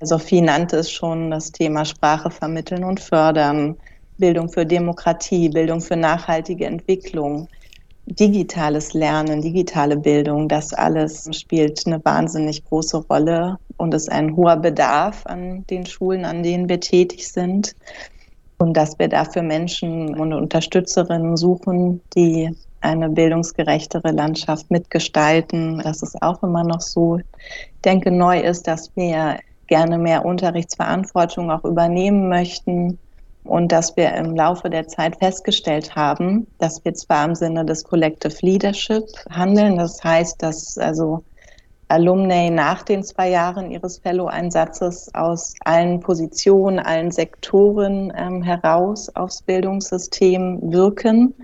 [0.00, 3.76] Sophie nannte es schon, das Thema Sprache vermitteln und fördern,
[4.18, 7.48] Bildung für Demokratie, Bildung für nachhaltige Entwicklung,
[8.06, 14.56] digitales Lernen, digitale Bildung, das alles spielt eine wahnsinnig große Rolle und ist ein hoher
[14.56, 17.74] Bedarf an den Schulen, an denen wir tätig sind.
[18.58, 25.80] Und dass wir dafür Menschen und Unterstützerinnen suchen, die eine bildungsgerechtere Landschaft mitgestalten.
[25.82, 27.18] Das ist auch immer noch so.
[27.18, 32.98] Ich denke, neu ist, dass wir gerne mehr Unterrichtsverantwortung auch übernehmen möchten
[33.42, 37.82] und dass wir im Laufe der Zeit festgestellt haben, dass wir zwar im Sinne des
[37.82, 41.24] Collective Leadership handeln, das heißt, dass also
[41.92, 49.42] Alumni nach den zwei Jahren ihres Fellow-Einsatzes aus allen Positionen, allen Sektoren ähm, heraus aufs
[49.42, 51.34] Bildungssystem wirken,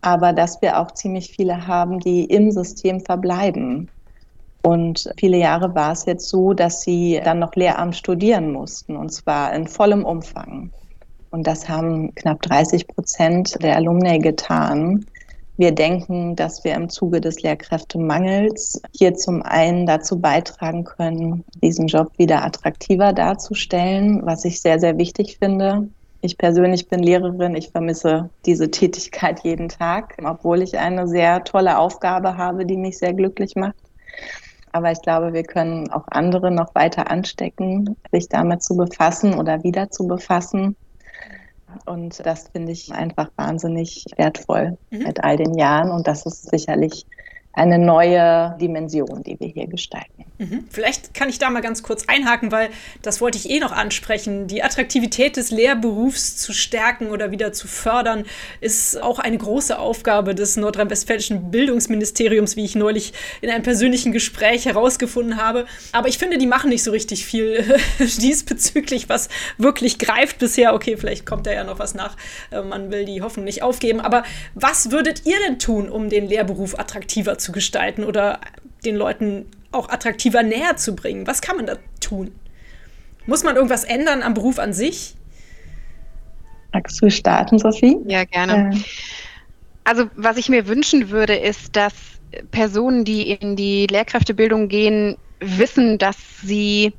[0.00, 3.88] aber dass wir auch ziemlich viele haben, die im System verbleiben.
[4.62, 9.10] Und viele Jahre war es jetzt so, dass sie dann noch Lehramt studieren mussten, und
[9.10, 10.72] zwar in vollem Umfang.
[11.30, 15.06] Und das haben knapp 30 Prozent der Alumni getan.
[15.56, 21.86] Wir denken, dass wir im Zuge des Lehrkräftemangels hier zum einen dazu beitragen können, diesen
[21.86, 25.88] Job wieder attraktiver darzustellen, was ich sehr, sehr wichtig finde.
[26.22, 31.78] Ich persönlich bin Lehrerin, ich vermisse diese Tätigkeit jeden Tag, obwohl ich eine sehr tolle
[31.78, 33.76] Aufgabe habe, die mich sehr glücklich macht.
[34.72, 39.62] Aber ich glaube, wir können auch andere noch weiter anstecken, sich damit zu befassen oder
[39.62, 40.74] wieder zu befassen.
[41.86, 44.98] Und das finde ich einfach wahnsinnig wertvoll mhm.
[44.98, 45.90] mit all den Jahren.
[45.90, 47.06] Und das ist sicherlich
[47.54, 50.24] eine neue Dimension, die wir hier gestalten.
[50.38, 50.64] Mhm.
[50.68, 52.70] Vielleicht kann ich da mal ganz kurz einhaken, weil
[53.02, 54.48] das wollte ich eh noch ansprechen.
[54.48, 58.24] Die Attraktivität des Lehrberufs zu stärken oder wieder zu fördern,
[58.60, 64.66] ist auch eine große Aufgabe des nordrhein-westfälischen Bildungsministeriums, wie ich neulich in einem persönlichen Gespräch
[64.66, 65.66] herausgefunden habe.
[65.92, 70.74] Aber ich finde, die machen nicht so richtig viel diesbezüglich, was wirklich greift bisher.
[70.74, 72.16] Okay, vielleicht kommt da ja noch was nach.
[72.50, 74.00] Äh, man will die Hoffnung nicht aufgeben.
[74.00, 78.40] Aber was würdet ihr denn tun, um den Lehrberuf attraktiver zu gestalten oder
[78.84, 81.26] den Leuten auch attraktiver näher zu bringen?
[81.26, 82.32] Was kann man da tun?
[83.26, 85.14] Muss man irgendwas ändern am Beruf an sich?
[86.72, 87.96] Magst du starten, Sophie?
[88.06, 88.74] Ja, gerne.
[88.74, 88.78] Äh.
[89.84, 91.94] Also, was ich mir wünschen würde, ist, dass
[92.50, 96.92] Personen, die in die Lehrkräftebildung gehen, wissen, dass sie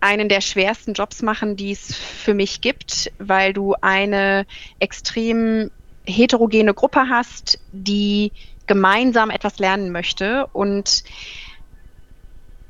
[0.00, 4.46] einen der schwersten Jobs machen, die es für mich gibt, weil du eine
[4.78, 5.70] extrem
[6.04, 8.32] heterogene Gruppe hast, die
[8.66, 11.02] gemeinsam etwas lernen möchte und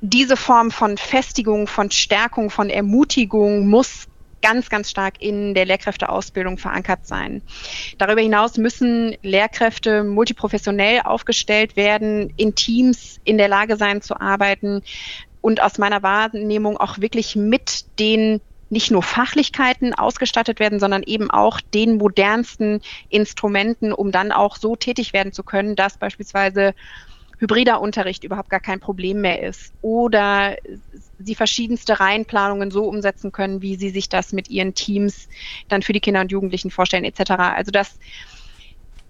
[0.01, 4.09] diese Form von Festigung, von Stärkung, von Ermutigung muss
[4.43, 7.43] ganz, ganz stark in der Lehrkräfteausbildung verankert sein.
[7.99, 14.83] Darüber hinaus müssen Lehrkräfte multiprofessionell aufgestellt werden, in Teams in der Lage sein zu arbeiten
[15.41, 18.41] und aus meiner Wahrnehmung auch wirklich mit den
[18.73, 22.81] nicht nur Fachlichkeiten ausgestattet werden, sondern eben auch den modernsten
[23.11, 26.75] Instrumenten, um dann auch so tätig werden zu können, dass beispielsweise
[27.39, 30.57] hybrider Unterricht überhaupt gar kein Problem mehr ist oder
[31.19, 35.29] sie verschiedenste Reihenplanungen so umsetzen können, wie sie sich das mit ihren Teams
[35.69, 37.33] dann für die Kinder und Jugendlichen vorstellen etc.
[37.33, 37.99] Also dass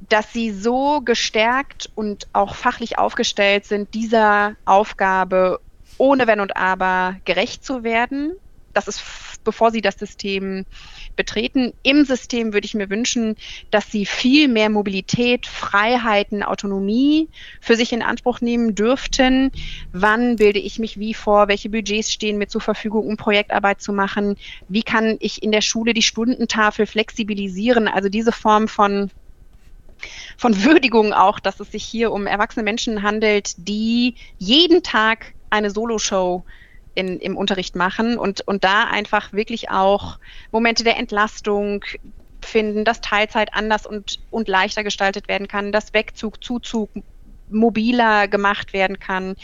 [0.09, 5.61] dass sie so gestärkt und auch fachlich aufgestellt sind, dieser Aufgabe
[5.98, 8.33] ohne Wenn und Aber gerecht zu werden.
[8.72, 9.01] Das ist,
[9.44, 10.64] bevor sie das System
[11.16, 11.72] betreten.
[11.83, 13.37] Im System würde ich mir wünschen,
[13.70, 17.28] dass sie viel mehr Mobilität, Freiheiten, Autonomie
[17.61, 19.50] für sich in Anspruch nehmen dürften.
[19.92, 21.48] Wann bilde ich mich wie vor?
[21.48, 24.37] Welche Budgets stehen mir zur Verfügung, um Projektarbeit zu machen?
[24.68, 27.88] Wie kann ich in der Schule die Stundentafel flexibilisieren?
[27.88, 29.11] Also diese Form von
[30.37, 35.70] von Würdigung auch, dass es sich hier um erwachsene Menschen handelt, die jeden Tag eine
[35.70, 36.44] Soloshow
[36.94, 40.18] in, im Unterricht machen und, und da einfach wirklich auch
[40.50, 41.85] Momente der Entlastung
[42.44, 46.90] finden, dass Teilzeit anders und, und leichter gestaltet werden kann, dass Wegzug, Zuzug
[47.53, 49.35] mobiler gemacht werden kann,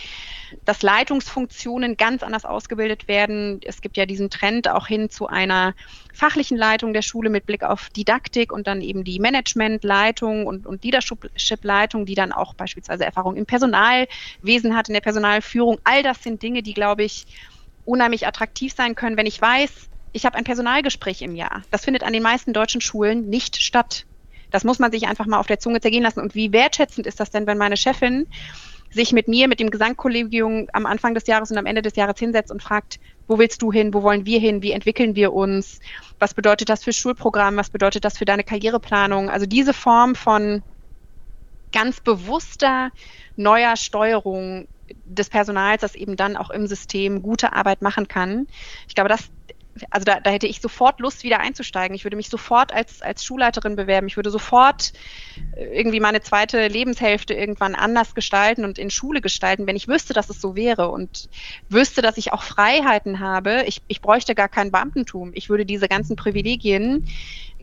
[0.65, 3.61] dass Leitungsfunktionen ganz anders ausgebildet werden.
[3.65, 5.75] Es gibt ja diesen Trend auch hin zu einer
[6.13, 10.85] fachlichen Leitung der Schule mit Blick auf Didaktik und dann eben die Managementleitung und, und
[10.85, 15.79] Leadership-Leitung, die dann auch beispielsweise Erfahrung im Personalwesen hat, in der Personalführung.
[15.85, 17.27] All das sind Dinge, die, glaube ich,
[17.85, 21.63] unheimlich attraktiv sein können, wenn ich weiß, ich habe ein Personalgespräch im Jahr.
[21.71, 24.05] Das findet an den meisten deutschen Schulen nicht statt.
[24.51, 26.21] Das muss man sich einfach mal auf der Zunge zergehen lassen.
[26.21, 28.27] Und wie wertschätzend ist das denn, wenn meine Chefin
[28.91, 32.19] sich mit mir, mit dem Gesamtkollegium am Anfang des Jahres und am Ende des Jahres
[32.19, 35.81] hinsetzt und fragt, wo willst du hin, wo wollen wir hin, wie entwickeln wir uns,
[36.19, 39.29] was bedeutet das für Schulprogramm, was bedeutet das für deine Karriereplanung.
[39.29, 40.63] Also diese Form von
[41.73, 42.91] ganz bewusster
[43.37, 44.69] neuer Steuerung
[45.05, 48.47] des Personals, das eben dann auch im System gute Arbeit machen kann.
[48.89, 49.29] Ich glaube, das,
[49.91, 51.95] also da, da hätte ich sofort Lust, wieder einzusteigen.
[51.95, 54.07] Ich würde mich sofort als, als Schulleiterin bewerben.
[54.07, 54.93] Ich würde sofort
[55.57, 60.15] äh, irgendwie meine zweite Lebenshälfte irgendwann anders gestalten und in Schule gestalten, wenn ich wüsste,
[60.15, 61.29] dass es so wäre und
[61.69, 63.65] wüsste, dass ich auch Freiheiten habe.
[63.67, 65.33] Ich, ich bräuchte gar kein Beamtentum.
[65.35, 67.07] Ich würde diese ganzen Privilegien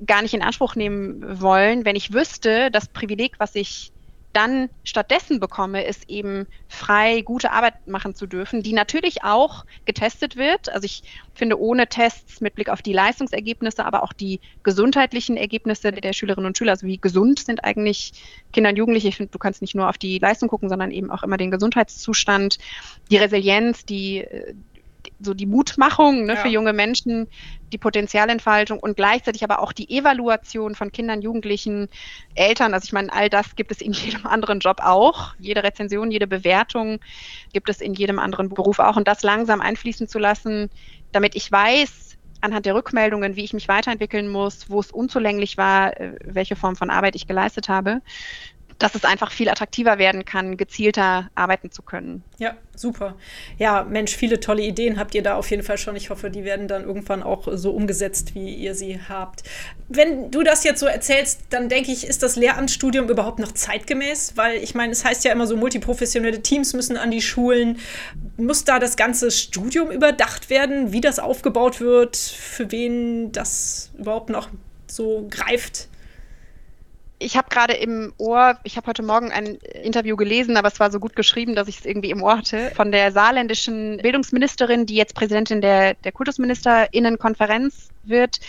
[0.05, 3.91] gar nicht in Anspruch nehmen wollen, wenn ich wüsste, das Privileg, was ich
[4.35, 10.35] dann stattdessen bekomme, ist eben frei gute Arbeit machen zu dürfen, die natürlich auch getestet
[10.35, 10.69] wird.
[10.69, 15.91] Also ich finde, ohne Tests mit Blick auf die Leistungsergebnisse, aber auch die gesundheitlichen Ergebnisse
[15.91, 18.13] der Schülerinnen und Schüler, also wie gesund sind eigentlich
[18.51, 19.07] Kinder und Jugendliche.
[19.07, 21.51] Ich finde, du kannst nicht nur auf die Leistung gucken, sondern eben auch immer den
[21.51, 22.57] Gesundheitszustand,
[23.09, 24.53] die Resilienz, die äh,
[25.19, 26.39] so die Mutmachung ne, ja.
[26.41, 27.27] für junge Menschen,
[27.71, 31.89] die Potenzialentfaltung und gleichzeitig aber auch die Evaluation von Kindern, Jugendlichen,
[32.35, 32.73] Eltern.
[32.73, 35.33] Also ich meine, all das gibt es in jedem anderen Job auch.
[35.39, 36.99] Jede Rezension, jede Bewertung
[37.53, 38.97] gibt es in jedem anderen Beruf auch.
[38.97, 40.69] Und das langsam einfließen zu lassen,
[41.11, 45.99] damit ich weiß, anhand der Rückmeldungen, wie ich mich weiterentwickeln muss, wo es unzulänglich war,
[45.99, 48.01] äh, welche Form von Arbeit ich geleistet habe
[48.79, 52.23] dass es einfach viel attraktiver werden kann, gezielter arbeiten zu können.
[52.39, 53.15] Ja, super.
[53.57, 55.95] Ja, Mensch, viele tolle Ideen habt ihr da auf jeden Fall schon.
[55.95, 59.43] Ich hoffe, die werden dann irgendwann auch so umgesetzt, wie ihr sie habt.
[59.87, 64.33] Wenn du das jetzt so erzählst, dann denke ich, ist das Lehramtsstudium überhaupt noch zeitgemäß?
[64.35, 67.79] Weil ich meine, es heißt ja immer so, multiprofessionelle Teams müssen an die Schulen.
[68.35, 74.29] Muss da das ganze Studium überdacht werden, wie das aufgebaut wird, für wen das überhaupt
[74.29, 74.49] noch
[74.87, 75.87] so greift?
[77.25, 80.91] Ich habe gerade im Ohr, ich habe heute Morgen ein Interview gelesen, aber es war
[80.91, 84.95] so gut geschrieben, dass ich es irgendwie im Ohr hatte, von der saarländischen Bildungsministerin, die
[84.95, 88.39] jetzt Präsidentin der, der Kultusministerinnenkonferenz wird.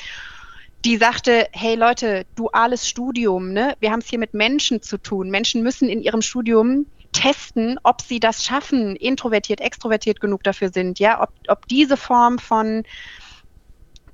[0.84, 3.74] Die sagte, hey Leute, duales Studium, ne?
[3.80, 5.30] Wir haben es hier mit Menschen zu tun.
[5.30, 10.98] Menschen müssen in ihrem Studium testen, ob sie das schaffen, introvertiert, extrovertiert genug dafür sind,
[10.98, 12.82] ja, ob, ob diese Form von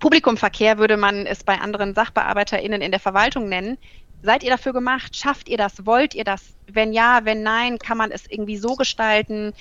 [0.03, 3.79] Publikumverkehr würde man es bei anderen SachbearbeiterInnen in der Verwaltung nennen,
[4.25, 5.17] Seid ihr dafür gemacht?
[5.17, 5.85] Schafft ihr das?
[5.85, 6.55] Wollt ihr das?
[6.71, 9.53] Wenn ja, wenn nein, kann man es irgendwie so gestalten,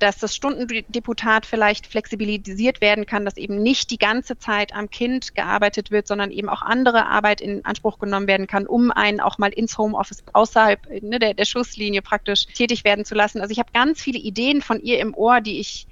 [0.00, 5.34] dass das Stundendeputat vielleicht flexibilisiert werden kann, dass eben nicht die ganze Zeit am Kind
[5.36, 9.38] gearbeitet wird, sondern eben auch andere Arbeit in Anspruch genommen werden kann, um einen auch
[9.38, 13.40] mal ins Homeoffice außerhalb ne, der, der Schusslinie praktisch tätig werden zu lassen.
[13.40, 15.86] Also ich habe ganz viele Ideen von ihr im Ohr, die ich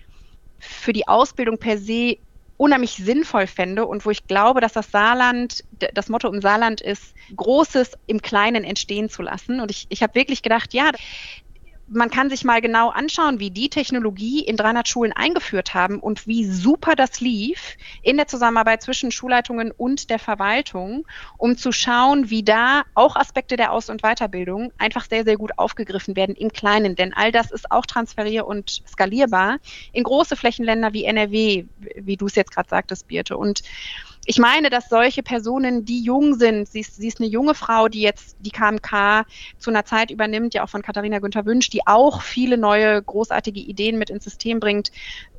[0.59, 2.19] für die Ausbildung per se
[2.59, 7.15] unheimlich sinnvoll fände und wo ich glaube, dass das Saarland, das Motto im Saarland ist,
[7.35, 9.61] Großes im Kleinen entstehen zu lassen.
[9.61, 10.91] Und ich, ich habe wirklich gedacht, ja,
[11.91, 16.27] man kann sich mal genau anschauen, wie die Technologie in 300 Schulen eingeführt haben und
[16.27, 21.07] wie super das lief in der Zusammenarbeit zwischen Schulleitungen und der Verwaltung,
[21.39, 25.53] um zu schauen, wie da auch Aspekte der Aus- und Weiterbildung einfach sehr, sehr gut
[25.57, 26.95] aufgegriffen werden im Kleinen.
[26.95, 29.59] Denn all das ist auch transferier- und skalierbar
[29.93, 31.65] in große Flächenländer wie NRW,
[31.97, 33.37] wie du es jetzt gerade sagtest, Birte.
[33.37, 33.63] Und
[34.31, 37.89] ich meine, dass solche Personen, die jung sind, sie ist, sie ist eine junge Frau,
[37.89, 39.25] die jetzt die KMK
[39.57, 43.59] zu einer Zeit übernimmt, ja auch von Katharina Günther Wünsch, die auch viele neue großartige
[43.59, 44.93] Ideen mit ins System bringt,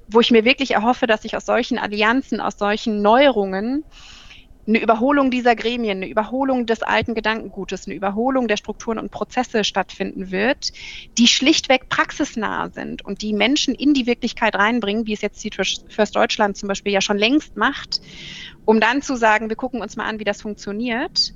[0.07, 3.85] wo ich mir wirklich erhoffe, dass sich aus solchen Allianzen, aus solchen Neuerungen
[4.69, 9.63] eine Überholung dieser Gremien, eine Überholung des alten Gedankengutes, eine Überholung der Strukturen und Prozesse
[9.63, 10.71] stattfinden wird,
[11.17, 15.51] die schlichtweg praxisnah sind und die Menschen in die Wirklichkeit reinbringen, wie es jetzt die
[15.51, 17.99] First Deutschland zum Beispiel ja schon längst macht,
[18.65, 21.33] um dann zu sagen, wir gucken uns mal an, wie das funktioniert.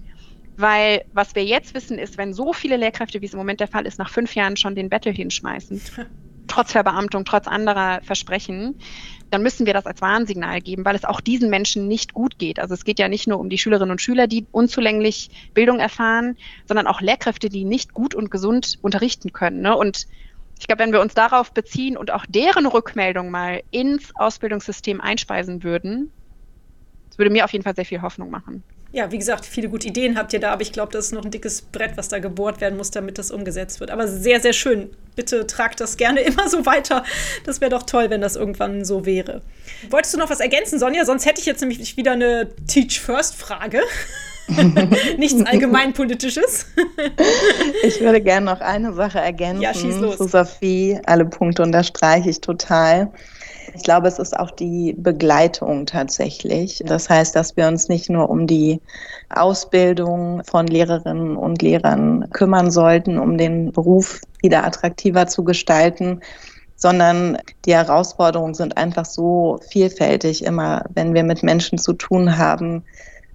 [0.55, 3.67] Weil was wir jetzt wissen, ist, wenn so viele Lehrkräfte, wie es im Moment der
[3.67, 5.81] Fall ist, nach fünf Jahren schon den Battle hinschmeißen,
[6.47, 8.75] trotz Verbeamtung, trotz anderer Versprechen,
[9.33, 12.59] dann müssen wir das als Warnsignal geben, weil es auch diesen Menschen nicht gut geht.
[12.59, 16.37] Also es geht ja nicht nur um die Schülerinnen und Schüler, die unzulänglich Bildung erfahren,
[16.67, 19.61] sondern auch Lehrkräfte, die nicht gut und gesund unterrichten können.
[19.61, 19.75] Ne?
[19.75, 20.07] Und
[20.59, 25.63] ich glaube, wenn wir uns darauf beziehen und auch deren Rückmeldung mal ins Ausbildungssystem einspeisen
[25.63, 26.11] würden,
[27.09, 29.87] das würde mir auf jeden Fall sehr viel Hoffnung machen ja, wie gesagt, viele gute
[29.87, 32.19] Ideen habt ihr da, aber ich glaube, das ist noch ein dickes Brett, was da
[32.19, 33.89] gebohrt werden muss, damit das umgesetzt wird.
[33.89, 34.91] Aber sehr, sehr schön.
[35.15, 37.03] Bitte tragt das gerne immer so weiter.
[37.43, 39.41] Das wäre doch toll, wenn das irgendwann so wäre.
[39.89, 41.05] Wolltest du noch was ergänzen, Sonja?
[41.05, 43.81] Sonst hätte ich jetzt nämlich wieder eine Teach First-Frage.
[45.17, 46.67] Nichts allgemeinpolitisches.
[47.83, 49.61] ich würde gerne noch eine Sache ergänzen.
[49.61, 50.17] Ja, schieß los.
[50.17, 53.11] Zu Sophie, alle Punkte unterstreiche ich total.
[53.75, 56.83] Ich glaube, es ist auch die Begleitung tatsächlich.
[56.85, 58.81] Das heißt, dass wir uns nicht nur um die
[59.29, 66.21] Ausbildung von Lehrerinnen und Lehrern kümmern sollten, um den Beruf wieder attraktiver zu gestalten,
[66.75, 72.83] sondern die Herausforderungen sind einfach so vielfältig immer, wenn wir mit Menschen zu tun haben,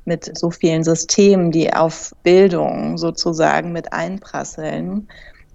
[0.05, 5.09] mit so vielen Systemen, die auf Bildung sozusagen mit einprasseln,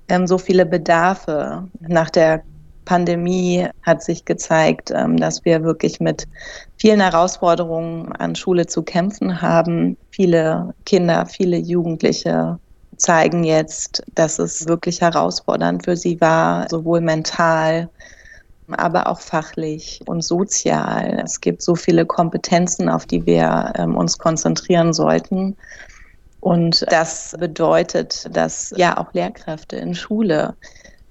[0.10, 1.68] ähm, so viele Bedarfe.
[1.80, 2.44] Nach der
[2.86, 6.28] Pandemie hat sich gezeigt, ähm, dass wir wirklich mit
[6.78, 9.98] vielen Herausforderungen an Schule zu kämpfen haben.
[10.12, 12.60] Viele Kinder, viele Jugendliche
[12.98, 17.90] zeigen jetzt, dass es wirklich herausfordernd für sie war, sowohl mental,
[18.72, 21.22] aber auch fachlich und sozial.
[21.24, 25.56] Es gibt so viele Kompetenzen, auf die wir ähm, uns konzentrieren sollten.
[26.40, 30.56] Und das bedeutet, dass ja auch Lehrkräfte in Schule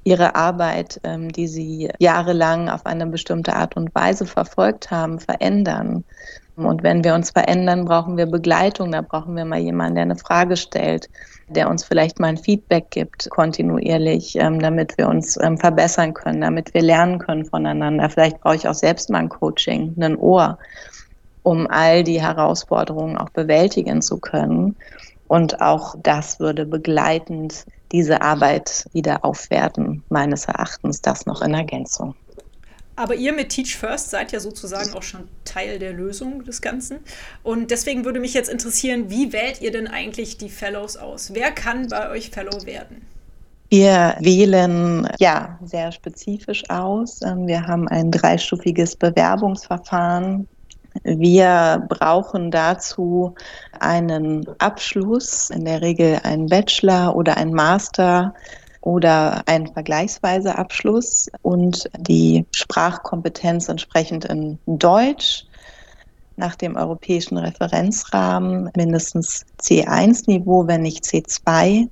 [0.05, 6.05] ihre Arbeit, ähm, die sie jahrelang auf eine bestimmte Art und Weise verfolgt haben, verändern.
[6.57, 8.93] Und wenn wir uns verändern, brauchen wir Begleitung.
[8.93, 11.09] Da brauchen wir mal jemanden, der eine Frage stellt,
[11.49, 16.43] der uns vielleicht mal ein Feedback gibt, kontinuierlich, ähm, damit wir uns ähm, verbessern können,
[16.43, 18.11] damit wir lernen können voneinander.
[18.11, 20.59] Vielleicht brauche ich auch selbst mal ein Coaching, ein Ohr,
[21.43, 24.77] um all die Herausforderungen auch bewältigen zu können.
[25.29, 32.15] Und auch das würde begleitend diese Arbeit wieder aufwerten, meines Erachtens, das noch in Ergänzung.
[32.95, 36.99] Aber ihr mit Teach First seid ja sozusagen auch schon Teil der Lösung des Ganzen.
[37.43, 41.33] Und deswegen würde mich jetzt interessieren, wie wählt ihr denn eigentlich die Fellows aus?
[41.33, 43.07] Wer kann bei euch Fellow werden?
[43.71, 47.23] Wir wählen ja sehr spezifisch aus.
[47.23, 50.47] Ähm, wir haben ein dreistufiges Bewerbungsverfahren.
[51.05, 53.35] Wir brauchen dazu
[53.81, 58.35] einen Abschluss, in der Regel einen Bachelor oder einen Master
[58.83, 65.45] oder ein vergleichsweise Abschluss und die Sprachkompetenz entsprechend in Deutsch
[66.37, 71.89] nach dem europäischen Referenzrahmen mindestens C1-Niveau, wenn nicht C2.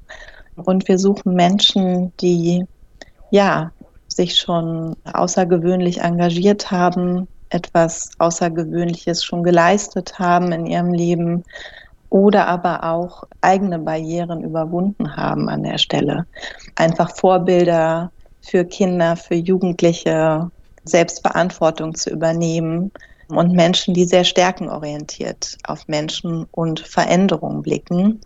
[0.57, 2.65] Und wir suchen Menschen, die
[3.31, 3.71] ja
[4.09, 11.45] sich schon außergewöhnlich engagiert haben, etwas Außergewöhnliches schon geleistet haben in ihrem Leben
[12.09, 16.27] oder aber auch eigene Barrieren überwunden haben an der Stelle.
[16.77, 20.51] Einfach Vorbilder für Kinder, für Jugendliche,
[20.85, 22.91] Selbstverantwortung zu übernehmen
[23.29, 28.21] und Menschen, die sehr stärkenorientiert auf Menschen und Veränderungen blicken.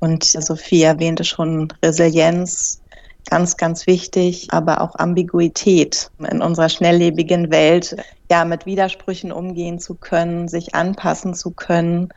[0.00, 2.82] Und Sophie erwähnte schon Resilienz,
[3.30, 7.96] ganz, ganz wichtig, aber auch Ambiguität in unserer schnelllebigen Welt,
[8.30, 12.10] ja, mit Widersprüchen umgehen zu können, sich anpassen zu können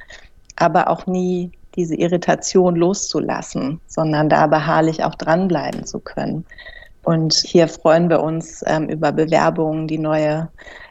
[0.57, 6.43] aber auch nie diese Irritation loszulassen, sondern da beharrlich auch dranbleiben zu können.
[7.03, 9.87] Und hier freuen wir uns ähm, über Bewerbungen.
[9.87, 10.49] Die neue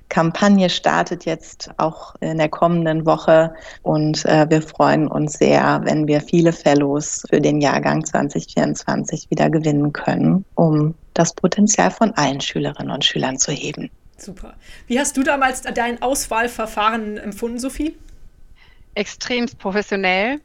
[0.09, 6.07] Kampagne startet jetzt auch in der kommenden Woche und äh, wir freuen uns sehr, wenn
[6.07, 12.41] wir viele Fellows für den Jahrgang 2024 wieder gewinnen können, um das Potenzial von allen
[12.41, 13.91] Schülerinnen und Schülern zu heben.
[14.17, 14.55] Super.
[14.87, 17.97] Wie hast du damals dein Auswahlverfahren empfunden, Sophie?
[18.97, 20.41] extremst professionell,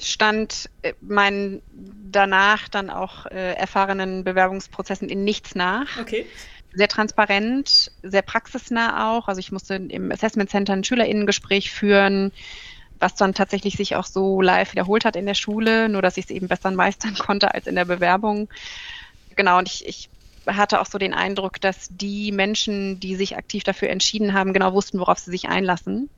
[0.00, 1.62] stand äh, meinen
[2.10, 5.98] danach dann auch äh, erfahrenen Bewerbungsprozessen in nichts nach.
[6.00, 6.26] Okay.
[6.74, 9.28] Sehr transparent, sehr praxisnah auch.
[9.28, 12.32] Also ich musste im Assessment Center ein Schülerinnengespräch führen,
[12.98, 16.24] was dann tatsächlich sich auch so live wiederholt hat in der Schule, nur dass ich
[16.24, 18.48] es eben besser meistern konnte als in der Bewerbung.
[19.36, 20.08] Genau, und ich, ich
[20.46, 24.74] hatte auch so den Eindruck, dass die Menschen, die sich aktiv dafür entschieden haben, genau
[24.74, 26.10] wussten, worauf sie sich einlassen.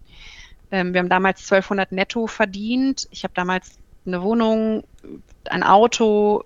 [0.70, 3.06] Ähm, wir haben damals 1200 netto verdient.
[3.10, 4.84] Ich habe damals eine Wohnung,
[5.48, 6.44] ein Auto,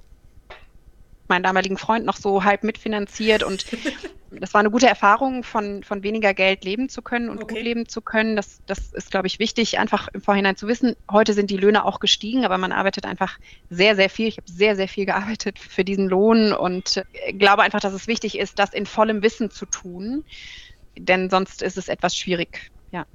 [1.31, 3.65] meinen damaligen Freund noch so halb mitfinanziert und
[4.31, 7.55] das war eine gute Erfahrung, von, von weniger Geld leben zu können und okay.
[7.55, 8.37] gut leben zu können.
[8.37, 10.95] Das, das ist, glaube ich, wichtig, einfach im Vorhinein zu wissen.
[11.11, 13.39] Heute sind die Löhne auch gestiegen, aber man arbeitet einfach
[13.71, 14.29] sehr, sehr viel.
[14.29, 17.03] Ich habe sehr, sehr viel gearbeitet für diesen Lohn und
[17.39, 20.25] glaube einfach, dass es wichtig ist, das in vollem Wissen zu tun,
[20.99, 23.07] denn sonst ist es etwas schwierig ja,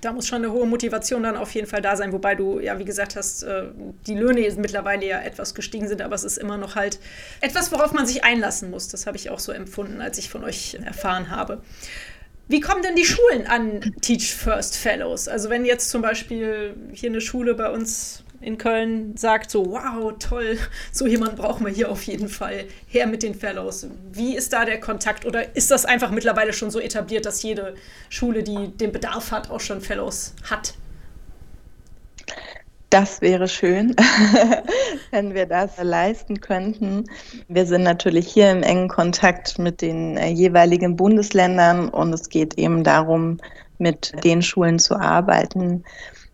[0.00, 2.78] da muss schon eine hohe Motivation dann auf jeden Fall da sein, wobei du ja,
[2.78, 3.64] wie gesagt hast, äh,
[4.06, 6.98] die Löhne mittlerweile ja etwas gestiegen sind, aber es ist immer noch halt
[7.40, 8.88] etwas, worauf man sich einlassen muss.
[8.88, 11.62] Das habe ich auch so empfunden, als ich von euch erfahren habe.
[12.48, 15.26] Wie kommen denn die Schulen an Teach First Fellows?
[15.26, 20.12] Also wenn jetzt zum Beispiel hier eine Schule bei uns in Köln sagt so, wow,
[20.18, 20.58] toll,
[20.90, 23.86] so jemand brauchen wir hier auf jeden Fall, her mit den Fellows.
[24.12, 27.74] Wie ist da der Kontakt oder ist das einfach mittlerweile schon so etabliert, dass jede
[28.08, 30.74] Schule, die den Bedarf hat, auch schon Fellows hat?
[32.90, 33.96] Das wäre schön,
[35.12, 37.04] wenn wir das leisten könnten.
[37.48, 42.58] Wir sind natürlich hier im engen Kontakt mit den äh, jeweiligen Bundesländern und es geht
[42.58, 43.38] eben darum,
[43.78, 45.84] mit den Schulen zu arbeiten,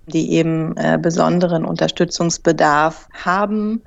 [0.09, 3.83] die eben äh, besonderen Unterstützungsbedarf haben.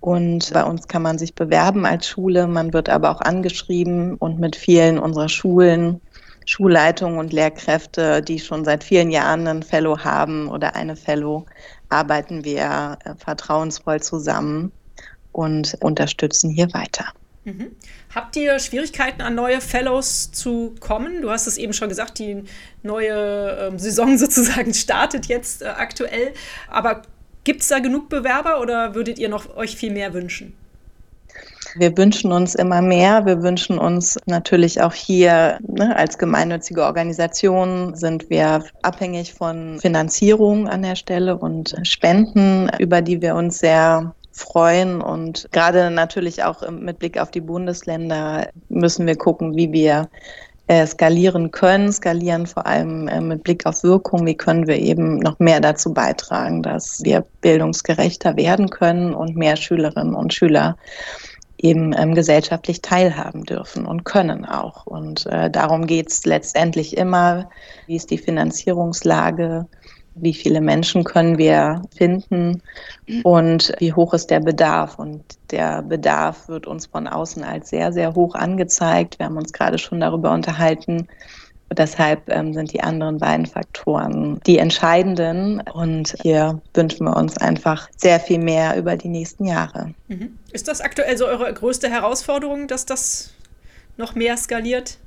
[0.00, 4.38] Und bei uns kann man sich bewerben als Schule, man wird aber auch angeschrieben und
[4.38, 6.00] mit vielen unserer Schulen
[6.46, 11.46] Schulleitungen und Lehrkräfte, die schon seit vielen Jahren einen Fellow haben oder eine Fellow,
[11.88, 14.72] arbeiten wir äh, vertrauensvoll zusammen
[15.32, 17.06] und unterstützen hier weiter.
[17.44, 17.72] Mhm.
[18.14, 21.20] Habt ihr Schwierigkeiten, an neue Fellows zu kommen?
[21.20, 22.44] Du hast es eben schon gesagt, die
[22.84, 26.32] neue ähm, Saison sozusagen startet jetzt äh, aktuell.
[26.70, 27.02] Aber
[27.42, 30.54] gibt es da genug Bewerber oder würdet ihr noch euch viel mehr wünschen?
[31.76, 33.26] Wir wünschen uns immer mehr.
[33.26, 40.68] Wir wünschen uns natürlich auch hier ne, als gemeinnützige Organisation sind wir abhängig von Finanzierung
[40.68, 45.00] an der Stelle und Spenden, über die wir uns sehr freuen.
[45.00, 50.08] Und gerade natürlich auch mit Blick auf die Bundesländer müssen wir gucken, wie wir
[50.66, 55.18] äh, skalieren können, skalieren vor allem äh, mit Blick auf Wirkung, wie können wir eben
[55.18, 60.76] noch mehr dazu beitragen, dass wir bildungsgerechter werden können und mehr Schülerinnen und Schüler
[61.58, 64.86] eben ähm, gesellschaftlich teilhaben dürfen und können auch.
[64.86, 67.48] Und äh, darum geht es letztendlich immer,
[67.86, 69.66] wie ist die Finanzierungslage,
[70.14, 72.62] wie viele Menschen können wir finden
[73.22, 74.98] und wie hoch ist der Bedarf.
[74.98, 79.18] Und der Bedarf wird uns von außen als sehr, sehr hoch angezeigt.
[79.18, 81.08] Wir haben uns gerade schon darüber unterhalten,
[81.76, 85.60] Deshalb ähm, sind die anderen beiden Faktoren die entscheidenden.
[85.60, 89.94] Und hier wünschen wir uns einfach sehr viel mehr über die nächsten Jahre.
[90.08, 90.38] Mhm.
[90.52, 93.32] Ist das aktuell so eure größte Herausforderung, dass das
[93.96, 94.98] noch mehr skaliert?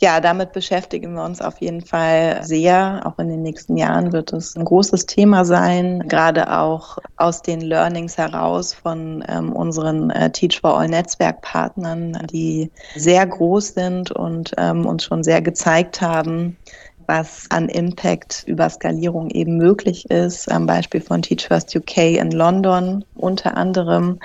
[0.00, 3.02] Ja, damit beschäftigen wir uns auf jeden Fall sehr.
[3.04, 7.60] Auch in den nächsten Jahren wird es ein großes Thema sein, gerade auch aus den
[7.60, 14.54] Learnings heraus von ähm, unseren äh, Teach for All Netzwerkpartnern, die sehr groß sind und
[14.56, 16.56] ähm, uns schon sehr gezeigt haben,
[17.08, 20.48] was an Impact über Skalierung eben möglich ist.
[20.48, 24.20] Am Beispiel von Teach First UK in London unter anderem,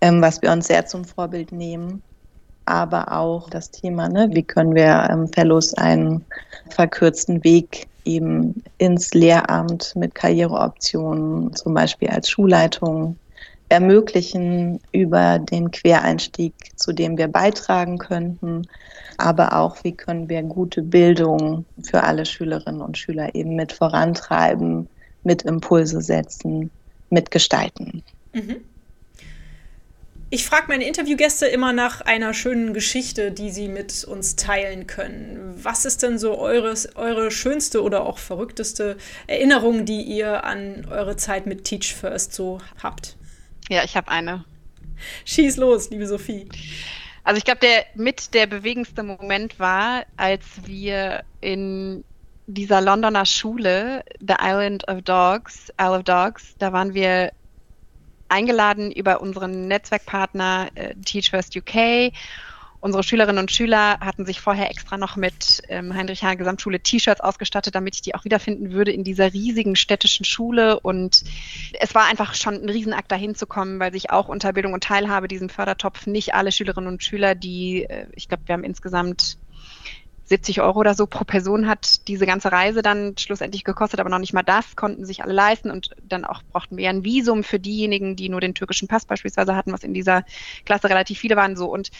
[0.00, 2.02] ähm, was wir uns sehr zum Vorbild nehmen
[2.66, 6.24] aber auch das Thema, ne, wie können wir ähm, Fellows einen
[6.70, 13.16] verkürzten Weg eben ins Lehramt mit Karriereoptionen, zum Beispiel als Schulleitung,
[13.68, 18.68] ermöglichen über den Quereinstieg, zu dem wir beitragen könnten,
[19.16, 24.88] aber auch, wie können wir gute Bildung für alle Schülerinnen und Schüler eben mit vorantreiben,
[25.22, 26.70] mit Impulse setzen,
[27.10, 28.02] mitgestalten.
[28.32, 28.56] Mhm.
[30.34, 35.54] Ich frage meine Interviewgäste immer nach einer schönen Geschichte, die sie mit uns teilen können.
[35.62, 38.96] Was ist denn so eures, eure schönste oder auch verrückteste
[39.28, 43.16] Erinnerung, die ihr an eure Zeit mit Teach First so habt?
[43.68, 44.44] Ja, ich habe eine.
[45.24, 46.48] Schieß los, liebe Sophie.
[47.22, 52.02] Also ich glaube, der mit der bewegendste Moment war, als wir in
[52.48, 57.30] dieser Londoner Schule, The Island of Dogs, Isle of Dogs, da waren wir
[58.34, 62.12] eingeladen über unseren Netzwerkpartner äh, Teach First UK.
[62.80, 67.22] Unsere Schülerinnen und Schüler hatten sich vorher extra noch mit ähm, Heinrich Hahn Gesamtschule T-Shirts
[67.22, 70.78] ausgestattet, damit ich die auch wiederfinden würde in dieser riesigen städtischen Schule.
[70.80, 71.24] Und
[71.80, 74.84] es war einfach schon ein Riesenakt, dahin zu kommen, weil sich auch unter Bildung und
[74.84, 79.38] Teilhabe diesem Fördertopf nicht alle Schülerinnen und Schüler, die, äh, ich glaube, wir haben insgesamt
[80.26, 84.18] 70 Euro oder so pro Person hat diese ganze Reise dann schlussendlich gekostet, aber noch
[84.18, 87.60] nicht mal das konnten sich alle leisten und dann auch brauchten wir ein Visum für
[87.60, 90.24] diejenigen, die nur den türkischen Pass beispielsweise hatten, was in dieser
[90.64, 91.70] Klasse relativ viele waren so.
[91.70, 91.90] Und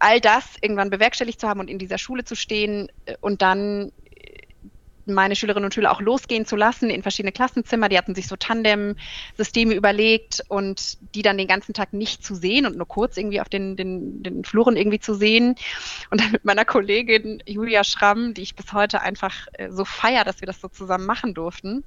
[0.00, 3.92] all das irgendwann bewerkstelligt zu haben und in dieser Schule zu stehen äh, und dann
[5.06, 7.88] meine Schülerinnen und Schüler auch losgehen zu lassen in verschiedene Klassenzimmer.
[7.88, 12.66] Die hatten sich so Tandem-Systeme überlegt und die dann den ganzen Tag nicht zu sehen
[12.66, 15.56] und nur kurz irgendwie auf den, den, den Fluren irgendwie zu sehen.
[16.10, 20.24] Und dann mit meiner Kollegin Julia Schramm, die ich bis heute einfach äh, so feier,
[20.24, 21.84] dass wir das so zusammen machen durften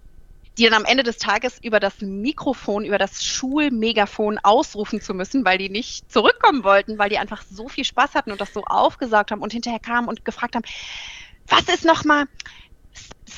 [0.57, 5.43] die dann am Ende des Tages über das Mikrofon, über das Schulmegafon ausrufen zu müssen,
[5.43, 8.63] weil die nicht zurückkommen wollten, weil die einfach so viel Spaß hatten und das so
[8.63, 10.65] aufgesaugt haben und hinterher kamen und gefragt haben,
[11.47, 12.25] was ist nochmal,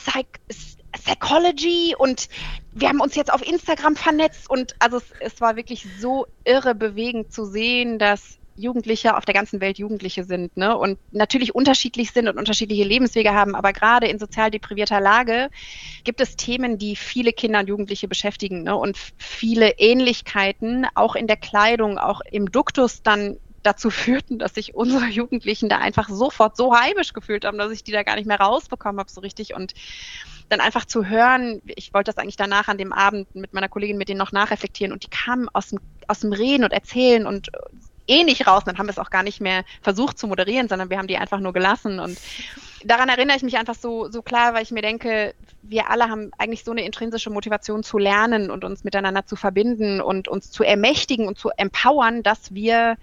[0.07, 0.27] Psych
[0.93, 2.27] Psychology und
[2.71, 6.75] wir haben uns jetzt auf Instagram vernetzt und also es, es war wirklich so irre
[6.75, 10.75] bewegend zu sehen, dass Jugendliche auf der ganzen Welt Jugendliche sind ne?
[10.75, 15.49] und natürlich unterschiedlich sind und unterschiedliche Lebenswege haben, aber gerade in sozial deprivierter Lage
[16.03, 18.75] gibt es Themen, die viele Kinder und Jugendliche beschäftigen ne?
[18.75, 24.75] und viele Ähnlichkeiten, auch in der Kleidung, auch im Duktus dann dazu führten, dass sich
[24.75, 28.27] unsere Jugendlichen da einfach sofort so heimisch gefühlt haben, dass ich die da gar nicht
[28.27, 29.53] mehr rausbekommen habe so richtig.
[29.53, 29.73] Und
[30.49, 33.97] dann einfach zu hören, ich wollte das eigentlich danach an dem Abend mit meiner Kollegin
[33.97, 37.49] mit denen noch nachreflektieren und die kamen aus dem, aus dem Reden und Erzählen und
[38.07, 38.63] eh nicht raus.
[38.65, 41.17] Dann haben wir es auch gar nicht mehr versucht zu moderieren, sondern wir haben die
[41.17, 41.99] einfach nur gelassen.
[41.99, 42.17] Und
[42.83, 46.31] daran erinnere ich mich einfach so, so klar, weil ich mir denke, wir alle haben
[46.37, 50.63] eigentlich so eine intrinsische Motivation zu lernen und uns miteinander zu verbinden und uns zu
[50.63, 52.97] ermächtigen und zu empowern, dass wir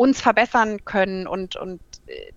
[0.00, 2.32] uns verbessern können und, und äh,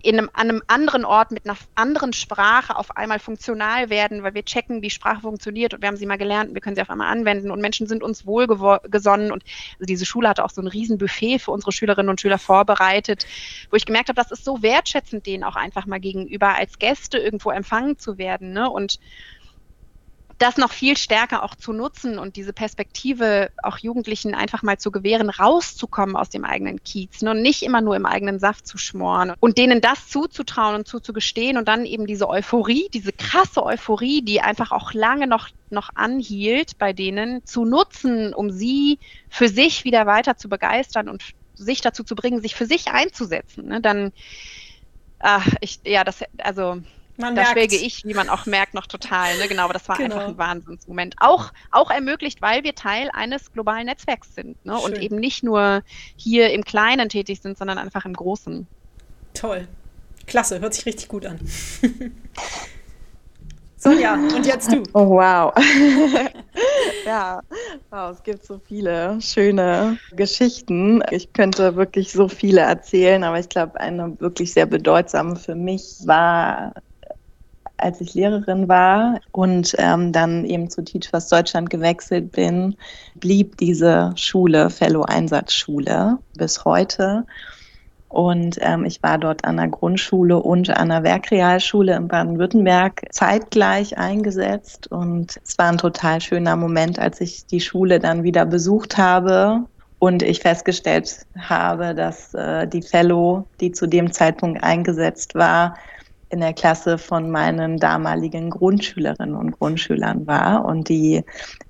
[0.00, 4.34] in einem, an einem anderen Ort mit einer anderen Sprache auf einmal funktional werden, weil
[4.34, 6.82] wir checken, wie Sprache funktioniert und wir haben sie mal gelernt und wir können sie
[6.82, 9.42] auf einmal anwenden und Menschen sind uns wohlgesonnen und
[9.74, 13.26] also diese Schule hatte auch so ein Riesenbuffet für unsere Schülerinnen und Schüler vorbereitet,
[13.70, 17.18] wo ich gemerkt habe, das ist so wertschätzend, denen auch einfach mal gegenüber als Gäste
[17.18, 18.70] irgendwo empfangen zu werden ne?
[18.70, 19.00] und
[20.38, 24.92] das noch viel stärker auch zu nutzen und diese Perspektive auch Jugendlichen einfach mal zu
[24.92, 28.78] gewähren, rauszukommen aus dem eigenen Kiez ne, und nicht immer nur im eigenen Saft zu
[28.78, 34.22] schmoren und denen das zuzutrauen und zuzugestehen und dann eben diese Euphorie, diese krasse Euphorie,
[34.22, 39.84] die einfach auch lange noch, noch anhielt bei denen, zu nutzen, um sie für sich
[39.84, 41.22] wieder weiter zu begeistern und
[41.54, 43.66] sich dazu zu bringen, sich für sich einzusetzen.
[43.66, 44.12] Ne, dann,
[45.18, 46.80] ach, ich, ja, das, also
[47.18, 49.36] man da schwelge ich, wie man auch merkt, noch total.
[49.38, 49.48] Ne?
[49.48, 50.16] Genau, aber das war genau.
[50.16, 51.16] einfach ein Wahnsinnsmoment.
[51.18, 54.78] Auch, auch ermöglicht, weil wir Teil eines globalen Netzwerks sind ne?
[54.78, 55.82] und eben nicht nur
[56.16, 58.66] hier im Kleinen tätig sind, sondern einfach im Großen.
[59.34, 59.68] Toll.
[60.26, 61.40] Klasse, hört sich richtig gut an.
[63.80, 64.82] Sonja, und jetzt du.
[64.92, 65.52] Oh, wow.
[67.06, 67.40] ja,
[67.90, 71.00] wow, es gibt so viele schöne Geschichten.
[71.12, 75.98] Ich könnte wirklich so viele erzählen, aber ich glaube, eine wirklich sehr bedeutsame für mich
[76.04, 76.74] war
[77.78, 82.76] als ich Lehrerin war und ähm, dann eben zu Teach First Deutschland gewechselt bin,
[83.14, 87.24] blieb diese Schule, Fellow-Einsatzschule, bis heute.
[88.08, 93.98] Und ähm, ich war dort an der Grundschule und an der Werkrealschule in Baden-Württemberg zeitgleich
[93.98, 94.90] eingesetzt.
[94.90, 99.66] Und es war ein total schöner Moment, als ich die Schule dann wieder besucht habe
[99.98, 105.76] und ich festgestellt habe, dass äh, die Fellow, die zu dem Zeitpunkt eingesetzt war,
[106.30, 111.24] in der Klasse von meinen damaligen Grundschülerinnen und Grundschülern war und die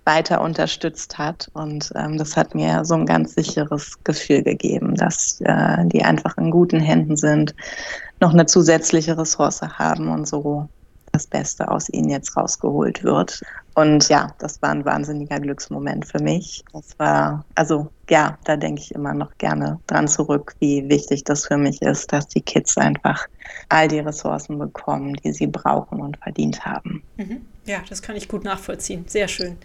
[0.04, 1.48] weiter unterstützt hat.
[1.54, 6.36] Und ähm, das hat mir so ein ganz sicheres Gefühl gegeben, dass äh, die einfach
[6.38, 7.54] in guten Händen sind,
[8.20, 10.68] noch eine zusätzliche Ressource haben und so
[11.18, 13.42] das Beste aus ihnen jetzt rausgeholt wird.
[13.74, 16.64] Und ja, das war ein wahnsinniger Glücksmoment für mich.
[16.72, 21.46] Das war, also ja, da denke ich immer noch gerne dran zurück, wie wichtig das
[21.46, 23.26] für mich ist, dass die Kids einfach
[23.68, 27.02] all die Ressourcen bekommen, die sie brauchen und verdient haben.
[27.16, 27.42] Mhm.
[27.66, 29.04] Ja, das kann ich gut nachvollziehen.
[29.08, 29.58] Sehr schön.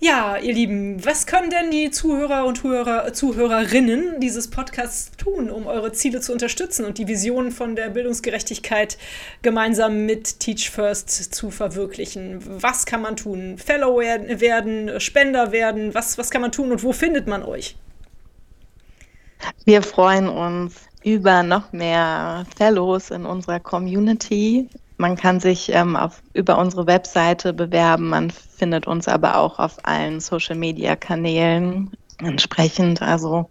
[0.00, 5.66] Ja, ihr Lieben, was können denn die Zuhörer und Zuhörer, Zuhörerinnen dieses Podcasts tun, um
[5.66, 8.96] eure Ziele zu unterstützen und die Vision von der Bildungsgerechtigkeit
[9.42, 12.40] gemeinsam mit Teach First zu verwirklichen?
[12.62, 13.58] Was kann man tun?
[13.58, 15.92] Fellow werden, Spender werden?
[15.94, 17.76] Was, was kann man tun und wo findet man euch?
[19.64, 24.68] Wir freuen uns über noch mehr Fellows in unserer Community.
[24.98, 28.08] Man kann sich ähm, auf, über unsere Webseite bewerben.
[28.08, 33.00] Man findet uns aber auch auf allen Social-Media-Kanälen entsprechend.
[33.00, 33.48] Also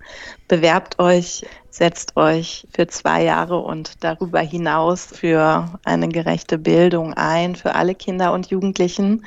[0.50, 7.56] bewerbt euch, setzt euch für zwei Jahre und darüber hinaus für eine gerechte Bildung ein,
[7.56, 9.26] für alle Kinder und Jugendlichen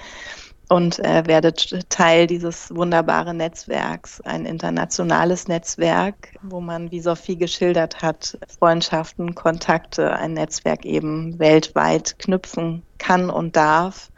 [0.71, 8.03] und äh, werdet Teil dieses wunderbaren Netzwerks, ein internationales Netzwerk, wo man, wie Sophie geschildert
[8.03, 14.13] hat, Freundschaften, Kontakte, ein Netzwerk eben weltweit knüpfen kann und darf,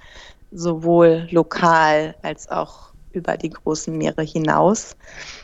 [0.50, 4.94] sowohl lokal als auch über die großen Meere hinaus.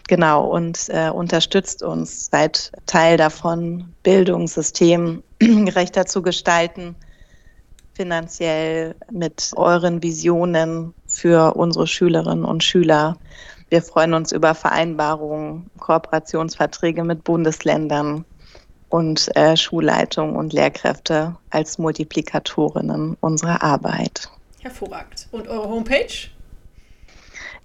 [0.09, 6.97] Genau, und äh, unterstützt uns, seid Teil davon, Bildungssystem gerechter zu gestalten
[7.99, 13.17] finanziell mit euren Visionen für unsere Schülerinnen und Schüler.
[13.71, 18.25] Wir freuen uns über Vereinbarungen, Kooperationsverträge mit Bundesländern
[18.89, 24.31] und äh, Schulleitung und Lehrkräfte als Multiplikatorinnen unserer Arbeit.
[24.61, 25.27] Hervorragend.
[25.33, 26.31] Und eure Homepage?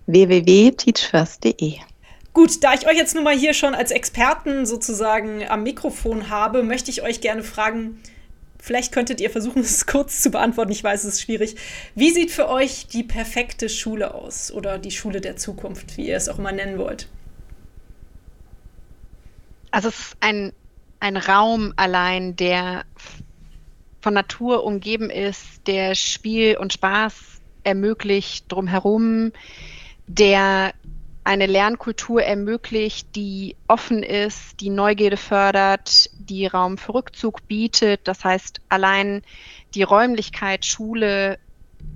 [0.07, 1.75] www.teachfirst.de.
[2.33, 6.63] Gut, da ich euch jetzt nun mal hier schon als Experten sozusagen am Mikrofon habe,
[6.63, 8.01] möchte ich euch gerne fragen,
[8.65, 10.71] Vielleicht könntet ihr versuchen, es kurz zu beantworten.
[10.71, 11.57] Ich weiß, es ist schwierig.
[11.95, 14.53] Wie sieht für euch die perfekte Schule aus?
[14.53, 17.09] Oder die Schule der Zukunft, wie ihr es auch immer nennen wollt?
[19.71, 20.53] Also es ist ein,
[21.01, 22.85] ein Raum allein, der
[23.99, 27.15] von Natur umgeben ist, der Spiel und Spaß
[27.65, 29.33] ermöglicht drumherum,
[30.07, 30.73] der
[31.23, 38.01] eine Lernkultur ermöglicht, die offen ist, die Neugierde fördert, die Raum für Rückzug bietet.
[38.07, 39.21] Das heißt, allein
[39.73, 41.39] die Räumlichkeit Schule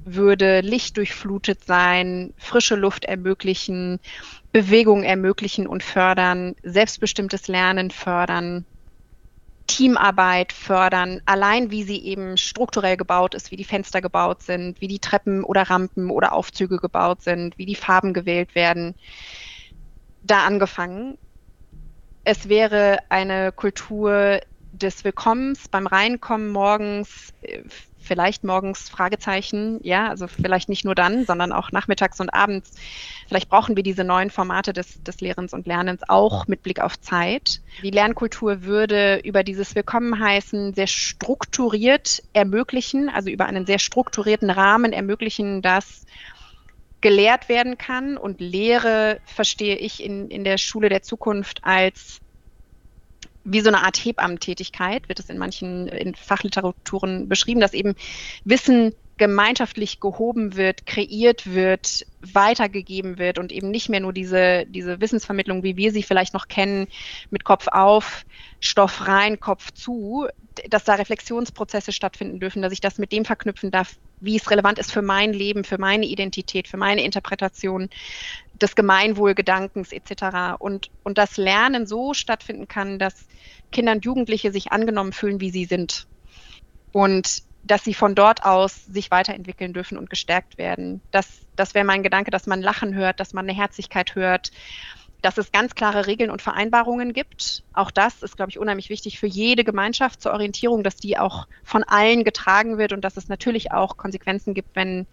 [0.06, 4.00] würde lichtdurchflutet sein, frische Luft ermöglichen,
[4.52, 8.66] Bewegung ermöglichen und fördern, selbstbestimmtes Lernen fördern,
[9.68, 14.88] Teamarbeit fördern, allein wie sie eben strukturell gebaut ist, wie die Fenster gebaut sind, wie
[14.88, 18.96] die Treppen oder Rampen oder Aufzüge gebaut sind, wie die Farben gewählt werden.
[20.24, 21.18] Da angefangen.
[22.24, 24.42] Es wäre eine Kultur
[24.72, 27.64] des Willkommens beim Reinkommen morgens, äh,
[28.08, 32.74] vielleicht morgens Fragezeichen, ja, also vielleicht nicht nur dann, sondern auch nachmittags und abends.
[33.28, 37.00] Vielleicht brauchen wir diese neuen Formate des, des Lehrens und Lernens auch mit Blick auf
[37.00, 37.62] Zeit.
[37.84, 44.94] Die Lernkultur würde über dieses Willkommenheißen sehr strukturiert ermöglichen, also über einen sehr strukturierten Rahmen
[44.94, 46.06] ermöglichen, dass
[47.02, 48.18] gelehrt werden kann.
[48.18, 52.20] Und Lehre verstehe ich in, in der Schule der Zukunft als
[53.50, 57.96] wie so eine Art Hebammentätigkeit, wird es in manchen in Fachliteraturen beschrieben, dass eben
[58.44, 65.02] Wissen gemeinschaftlich gehoben wird, kreiert wird, weitergegeben wird und eben nicht mehr nur diese, diese
[65.02, 66.88] Wissensvermittlung, wie wir sie vielleicht noch kennen,
[67.32, 68.26] mit Kopf auf,
[68.60, 70.28] Stoff rein, Kopf zu,
[70.70, 74.78] dass da Reflexionsprozesse stattfinden dürfen, dass ich das mit dem verknüpfen darf, wie es relevant
[74.78, 77.90] ist für mein Leben, für meine Identität, für meine Interpretation
[78.62, 80.60] des Gemeinwohlgedankens etc.
[80.60, 83.28] Und, und das Lernen so stattfinden kann, dass
[83.72, 86.08] Kinder und Jugendliche sich angenommen fühlen, wie sie sind.
[86.92, 91.02] Und dass sie von dort aus sich weiterentwickeln dürfen und gestärkt werden.
[91.12, 94.52] Das, das wäre mein Gedanke, dass man Lachen hört, dass man eine Herzlichkeit hört,
[95.22, 97.64] dass es ganz klare Regeln und Vereinbarungen gibt.
[97.74, 101.48] Auch das ist, glaube ich, unheimlich wichtig für jede Gemeinschaft zur Orientierung, dass die auch
[101.64, 105.08] von allen getragen wird und dass es natürlich auch Konsequenzen gibt, wenn,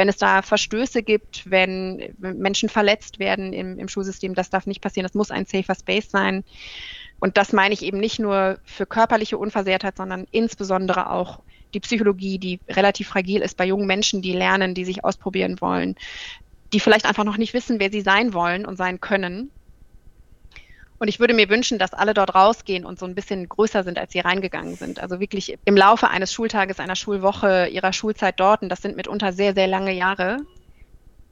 [0.00, 4.34] wenn es da Verstöße gibt, wenn Menschen verletzt werden im, im Schulsystem.
[4.34, 5.04] Das darf nicht passieren.
[5.04, 6.42] Das muss ein safer Space sein.
[7.18, 11.42] Und das meine ich eben nicht nur für körperliche Unversehrtheit, sondern insbesondere auch
[11.74, 15.96] die Psychologie, die relativ fragil ist bei jungen Menschen, die lernen, die sich ausprobieren wollen,
[16.72, 19.50] die vielleicht einfach noch nicht wissen, wer sie sein wollen und sein können.
[21.00, 23.98] Und ich würde mir wünschen, dass alle dort rausgehen und so ein bisschen größer sind,
[23.98, 25.00] als sie reingegangen sind.
[25.00, 29.32] Also wirklich im Laufe eines Schultages, einer Schulwoche, ihrer Schulzeit dort, und das sind mitunter
[29.32, 30.36] sehr, sehr lange Jahre,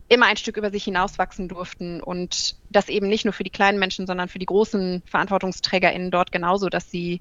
[0.09, 3.79] immer ein Stück über sich hinauswachsen durften und das eben nicht nur für die kleinen
[3.79, 7.21] Menschen, sondern für die großen VerantwortungsträgerInnen dort genauso, dass sie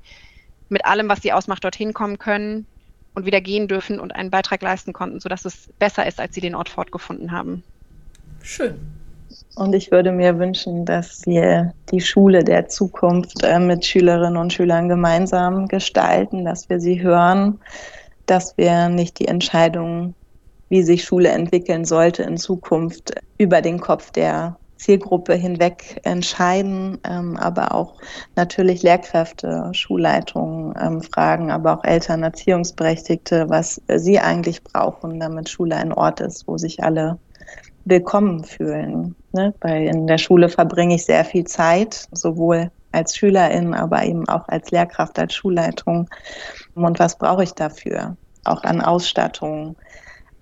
[0.69, 2.65] mit allem, was sie ausmacht, dorthin kommen können
[3.13, 6.41] und wieder gehen dürfen und einen Beitrag leisten konnten, sodass es besser ist, als sie
[6.41, 7.65] den Ort fortgefunden haben.
[8.41, 8.96] Schön.
[9.55, 14.53] Und ich würde mir wünschen, dass wir die Schule der Zukunft äh, mit Schülerinnen und
[14.53, 17.59] Schülern gemeinsam gestalten, dass wir sie hören,
[18.27, 20.13] dass wir nicht die Entscheidungen
[20.69, 27.35] wie sich Schule entwickeln sollte in Zukunft, über den Kopf der Zielgruppe hinweg entscheiden, ähm,
[27.37, 27.95] aber auch
[28.35, 35.75] natürlich Lehrkräfte, Schulleitungen ähm, fragen, aber auch Eltern, Erziehungsberechtigte, was sie eigentlich brauchen, damit Schule
[35.75, 37.17] ein Ort ist, wo sich alle
[37.89, 39.15] willkommen fühlen.
[39.31, 39.53] Ne?
[39.61, 44.47] Weil in der Schule verbringe ich sehr viel Zeit, sowohl als Schülerin, aber eben auch
[44.47, 46.09] als Lehrkraft, als Schulleitung.
[46.75, 48.15] Und was brauche ich dafür?
[48.43, 49.75] Auch an Ausstattung,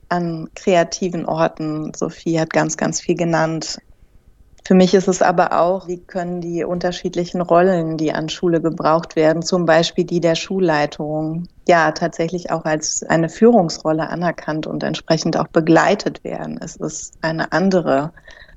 [0.09, 1.93] an kreativen Orten.
[1.95, 3.79] Sophie hat ganz, ganz viel genannt.
[4.67, 9.15] Für mich ist es aber auch, wie können die unterschiedlichen Rollen, die an Schule gebraucht
[9.15, 15.37] werden, zum Beispiel die der Schulleitung, ja, tatsächlich auch als eine Führungsrolle anerkannt und entsprechend
[15.37, 16.59] auch begleitet werden.
[16.63, 18.11] Es ist eine andere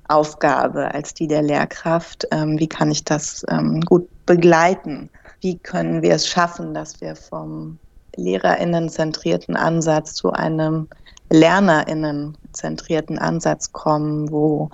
[0.09, 2.27] Aufgabe als die der Lehrkraft.
[2.31, 5.11] Ähm, wie kann ich das ähm, gut begleiten?
[5.43, 7.79] Wie können wir es schaffen, dass wir vom
[8.17, 10.89] lehrerinnenzentrierten Ansatz zu einem
[11.31, 14.71] LernerInnen zentrierten Ansatz kommen, wo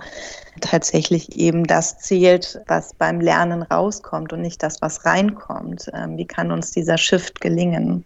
[0.61, 5.89] tatsächlich eben das zählt, was beim Lernen rauskommt und nicht das, was reinkommt.
[5.93, 8.05] Ähm, wie kann uns dieser Shift gelingen?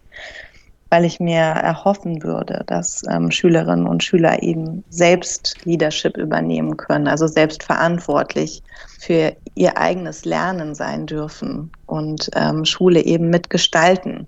[0.90, 7.06] Weil ich mir erhoffen würde, dass ähm, Schülerinnen und Schüler eben selbst Leadership übernehmen können,
[7.06, 8.62] also selbst verantwortlich
[8.98, 14.26] für ihr eigenes Lernen sein dürfen und ähm, Schule eben mitgestalten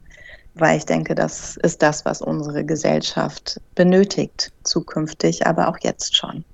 [0.54, 6.44] weil ich denke, das ist das, was unsere Gesellschaft benötigt, zukünftig, aber auch jetzt schon.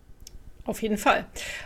[0.68, 1.24] Auf jeden Fall.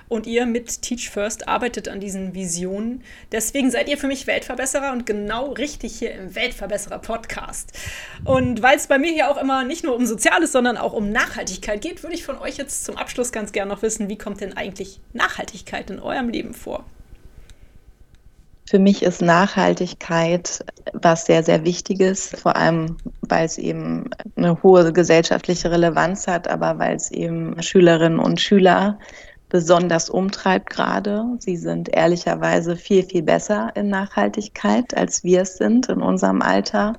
[0.08, 3.02] Und ihr mit Teach First arbeitet an diesen Visionen.
[3.32, 7.76] Deswegen seid ihr für mich Weltverbesserer und genau richtig hier im Weltverbesserer Podcast.
[8.24, 11.10] Und weil es bei mir hier auch immer nicht nur um Soziales, sondern auch um
[11.10, 14.40] Nachhaltigkeit geht, würde ich von euch jetzt zum Abschluss ganz gerne noch wissen, wie kommt
[14.40, 16.84] denn eigentlich Nachhaltigkeit in eurem Leben vor?
[18.64, 24.92] Für mich ist Nachhaltigkeit was sehr, sehr Wichtiges, vor allem weil es eben eine hohe
[24.92, 28.98] gesellschaftliche Relevanz hat, aber weil es eben Schülerinnen und Schüler
[29.48, 31.26] besonders umtreibt gerade.
[31.38, 36.94] Sie sind ehrlicherweise viel, viel besser in Nachhaltigkeit, als wir es sind in unserem Alter.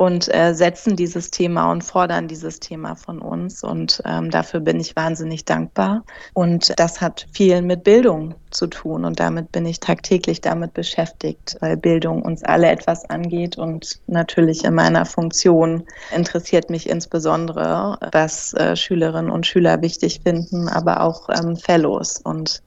[0.00, 3.62] Und äh, setzen dieses Thema und fordern dieses Thema von uns.
[3.62, 6.04] Und ähm, dafür bin ich wahnsinnig dankbar.
[6.32, 9.04] Und das hat viel mit Bildung zu tun.
[9.04, 13.58] Und damit bin ich tagtäglich damit beschäftigt, weil Bildung uns alle etwas angeht.
[13.58, 15.84] Und natürlich in meiner Funktion
[16.16, 22.22] interessiert mich insbesondere, was äh, Schülerinnen und Schüler wichtig finden, aber auch ähm, Fellows.
[22.24, 22.62] Und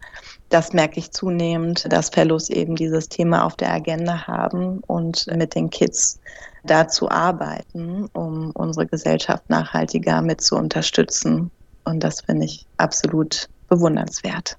[0.53, 5.55] das merke ich zunehmend, dass Fellows eben dieses Thema auf der Agenda haben und mit
[5.55, 6.19] den Kids
[6.63, 11.49] dazu arbeiten, um unsere Gesellschaft nachhaltiger mit zu unterstützen.
[11.85, 14.57] Und das finde ich absolut bewundernswert.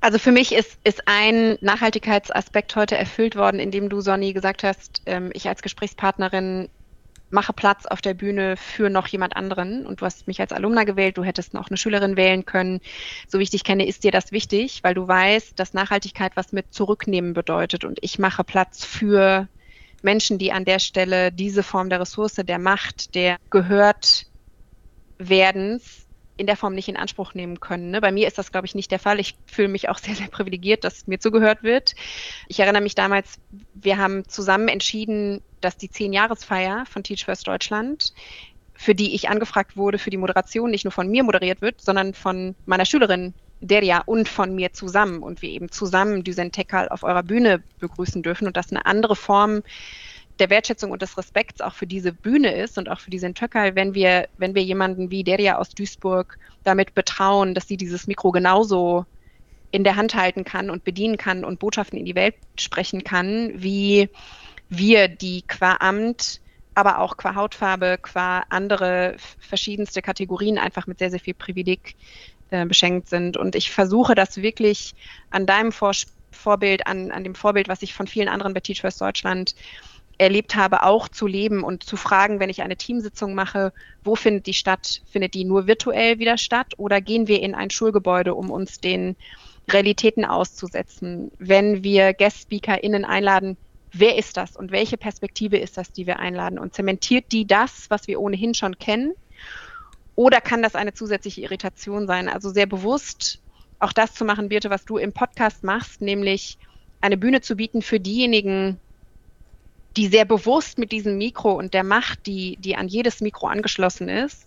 [0.00, 5.02] Also für mich ist, ist ein Nachhaltigkeitsaspekt heute erfüllt worden, indem du, Sonny, gesagt hast,
[5.06, 6.68] ähm, ich als Gesprächspartnerin
[7.32, 10.84] mache Platz auf der Bühne für noch jemand anderen und du hast mich als Alumna
[10.84, 12.80] gewählt, du hättest noch eine Schülerin wählen können.
[13.26, 16.52] So wie ich dich kenne, ist dir das wichtig, weil du weißt, dass Nachhaltigkeit was
[16.52, 19.48] mit zurücknehmen bedeutet und ich mache Platz für
[20.02, 24.26] Menschen, die an der Stelle diese Form der Ressource, der Macht, der gehört
[25.18, 26.06] werdens
[26.36, 27.90] in der Form nicht in Anspruch nehmen können.
[27.90, 28.00] Ne?
[28.00, 29.20] Bei mir ist das, glaube ich, nicht der Fall.
[29.20, 31.94] Ich fühle mich auch sehr, sehr privilegiert, dass mir zugehört wird.
[32.48, 33.38] Ich erinnere mich damals,
[33.74, 38.12] wir haben zusammen entschieden, dass die Zehn-Jahresfeier von Teach First Deutschland,
[38.74, 42.14] für die ich angefragt wurde, für die Moderation nicht nur von mir moderiert wird, sondern
[42.14, 45.22] von meiner Schülerin Deria und von mir zusammen.
[45.22, 46.50] Und wir eben zusammen Düsen
[46.90, 49.62] auf eurer Bühne begrüßen dürfen und das eine andere Form
[50.38, 53.74] der Wertschätzung und des Respekts auch für diese Bühne ist und auch für diesen Töckerl,
[53.76, 58.32] wenn wir, wenn wir jemanden wie Deria aus Duisburg damit betrauen, dass sie dieses Mikro
[58.32, 59.04] genauso
[59.70, 63.52] in der Hand halten kann und bedienen kann und Botschaften in die Welt sprechen kann,
[63.54, 64.08] wie
[64.76, 66.40] wir, die qua Amt,
[66.74, 71.94] aber auch qua Hautfarbe, qua andere verschiedenste Kategorien einfach mit sehr, sehr viel Privileg
[72.50, 73.36] äh, beschenkt sind.
[73.36, 74.94] Und ich versuche das wirklich
[75.30, 75.92] an deinem Vor
[76.30, 79.54] Vorbild, an, an dem Vorbild, was ich von vielen anderen bei Teach First Deutschland
[80.16, 84.46] erlebt habe, auch zu leben und zu fragen, wenn ich eine Teamsitzung mache, wo findet
[84.46, 85.02] die statt?
[85.10, 89.16] Findet die nur virtuell wieder statt oder gehen wir in ein Schulgebäude, um uns den
[89.68, 91.30] Realitäten auszusetzen?
[91.38, 93.56] Wenn wir Guest-SpeakerInnen einladen,
[93.92, 96.58] wer ist das und welche Perspektive ist das, die wir einladen?
[96.58, 99.12] Und zementiert die das, was wir ohnehin schon kennen?
[100.14, 102.28] Oder kann das eine zusätzliche Irritation sein?
[102.28, 103.40] Also sehr bewusst
[103.78, 106.56] auch das zu machen, Birte, was du im Podcast machst, nämlich
[107.00, 108.78] eine Bühne zu bieten für diejenigen,
[109.96, 114.08] die sehr bewusst mit diesem Mikro und der Macht, die, die an jedes Mikro angeschlossen
[114.08, 114.46] ist,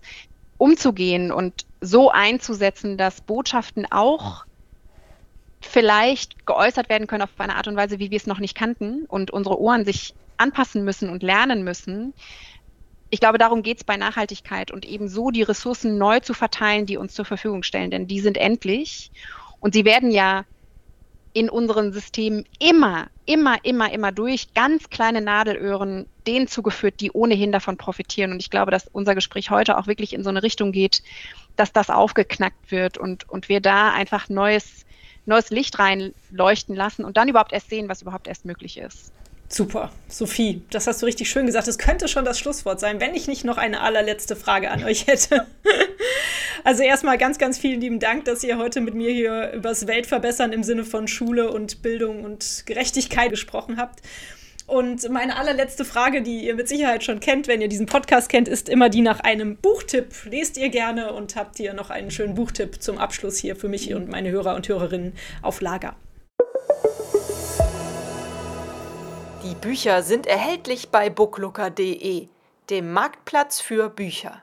[0.57, 4.44] umzugehen und so einzusetzen, dass Botschaften auch
[5.67, 9.05] vielleicht geäußert werden können auf eine Art und Weise, wie wir es noch nicht kannten
[9.05, 12.13] und unsere Ohren sich anpassen müssen und lernen müssen,
[13.09, 16.85] ich glaube, darum geht es bei Nachhaltigkeit und eben so die Ressourcen neu zu verteilen,
[16.85, 19.11] die uns zur Verfügung stellen, denn die sind endlich
[19.59, 20.45] und sie werden ja
[21.31, 27.51] in unseren Systemen immer, immer, immer, immer durch ganz kleine Nadelöhren denen zugeführt, die ohnehin
[27.51, 28.31] davon profitieren.
[28.31, 31.03] Und ich glaube, dass unser Gespräch heute auch wirklich in so eine Richtung geht,
[31.57, 34.85] dass das aufgeknackt wird und, und wir da einfach neues,
[35.25, 39.11] neues Licht reinleuchten lassen und dann überhaupt erst sehen, was überhaupt erst möglich ist.
[39.47, 41.67] Super, Sophie, das hast du richtig schön gesagt.
[41.67, 45.05] Es könnte schon das Schlusswort sein, wenn ich nicht noch eine allerletzte Frage an euch
[45.07, 45.45] hätte.
[46.63, 49.85] also erstmal ganz, ganz vielen lieben Dank, dass ihr heute mit mir hier über das
[49.85, 54.01] Weltverbessern im Sinne von Schule und Bildung und Gerechtigkeit gesprochen habt.
[54.67, 58.47] Und meine allerletzte Frage, die ihr mit Sicherheit schon kennt, wenn ihr diesen Podcast kennt,
[58.47, 60.07] ist immer die nach einem Buchtipp.
[60.25, 63.93] Lest ihr gerne und habt ihr noch einen schönen Buchtipp zum Abschluss hier für mich
[63.93, 65.13] und meine Hörer und Hörerinnen
[65.43, 65.95] auf Lager?
[69.43, 72.27] Die Bücher sind erhältlich bei booklooker.de,
[72.71, 74.41] dem Marktplatz für Bücher.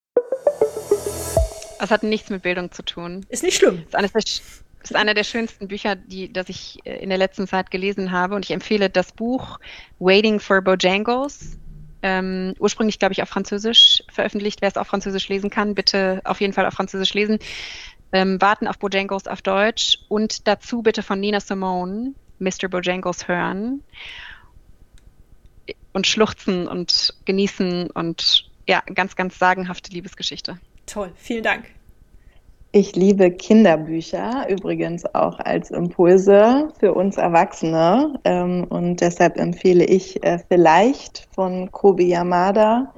[1.81, 3.27] Das hat nichts mit Bildung zu tun.
[3.29, 3.85] Ist nicht schlimm.
[3.91, 7.47] Das ist, der, ist einer der schönsten Bücher, die, das ich äh, in der letzten
[7.47, 8.35] Zeit gelesen habe.
[8.35, 9.59] Und ich empfehle das Buch
[9.99, 11.59] Waiting for Bojangles.
[12.03, 14.61] Ähm, ursprünglich, glaube ich, auf Französisch veröffentlicht.
[14.61, 17.39] Wer es auf Französisch lesen kann, bitte auf jeden Fall auf Französisch lesen.
[18.12, 19.99] Ähm, warten auf Bojangles auf Deutsch.
[20.09, 22.68] Und dazu bitte von Nina Simone Mr.
[22.68, 23.83] Bojangles hören
[25.93, 30.59] und schluchzen und genießen und ja, ganz, ganz sagenhafte Liebesgeschichte.
[30.87, 31.66] Toll, vielen Dank.
[32.75, 38.18] Ich liebe Kinderbücher, übrigens auch als Impulse für uns Erwachsene.
[38.25, 42.91] Ähm, und deshalb empfehle ich äh, vielleicht von Kobi Yamada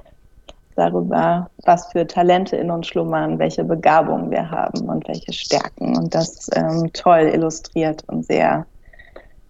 [0.77, 5.97] darüber, was für Talente in uns schlummern, welche Begabungen wir haben und welche Stärken.
[5.97, 8.65] Und das ähm, toll illustriert und sehr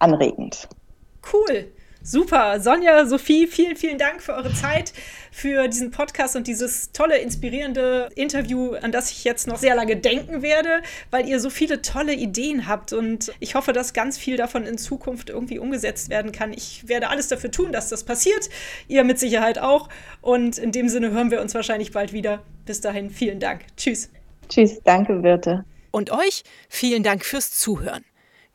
[0.00, 0.68] anregend.
[1.32, 1.66] Cool.
[2.06, 2.60] Super.
[2.60, 4.92] Sonja, Sophie, vielen, vielen Dank für eure Zeit,
[5.32, 9.96] für diesen Podcast und dieses tolle, inspirierende Interview, an das ich jetzt noch sehr lange
[9.96, 14.36] denken werde, weil ihr so viele tolle Ideen habt und ich hoffe, dass ganz viel
[14.36, 16.52] davon in Zukunft irgendwie umgesetzt werden kann.
[16.52, 18.50] Ich werde alles dafür tun, dass das passiert.
[18.86, 19.88] Ihr mit Sicherheit auch.
[20.20, 22.40] Und in dem Sinne hören wir uns wahrscheinlich bald wieder.
[22.66, 23.62] Bis dahin, vielen Dank.
[23.76, 24.10] Tschüss.
[24.48, 25.64] Tschüss, danke, Wirte.
[25.90, 28.04] Und euch vielen Dank fürs Zuhören.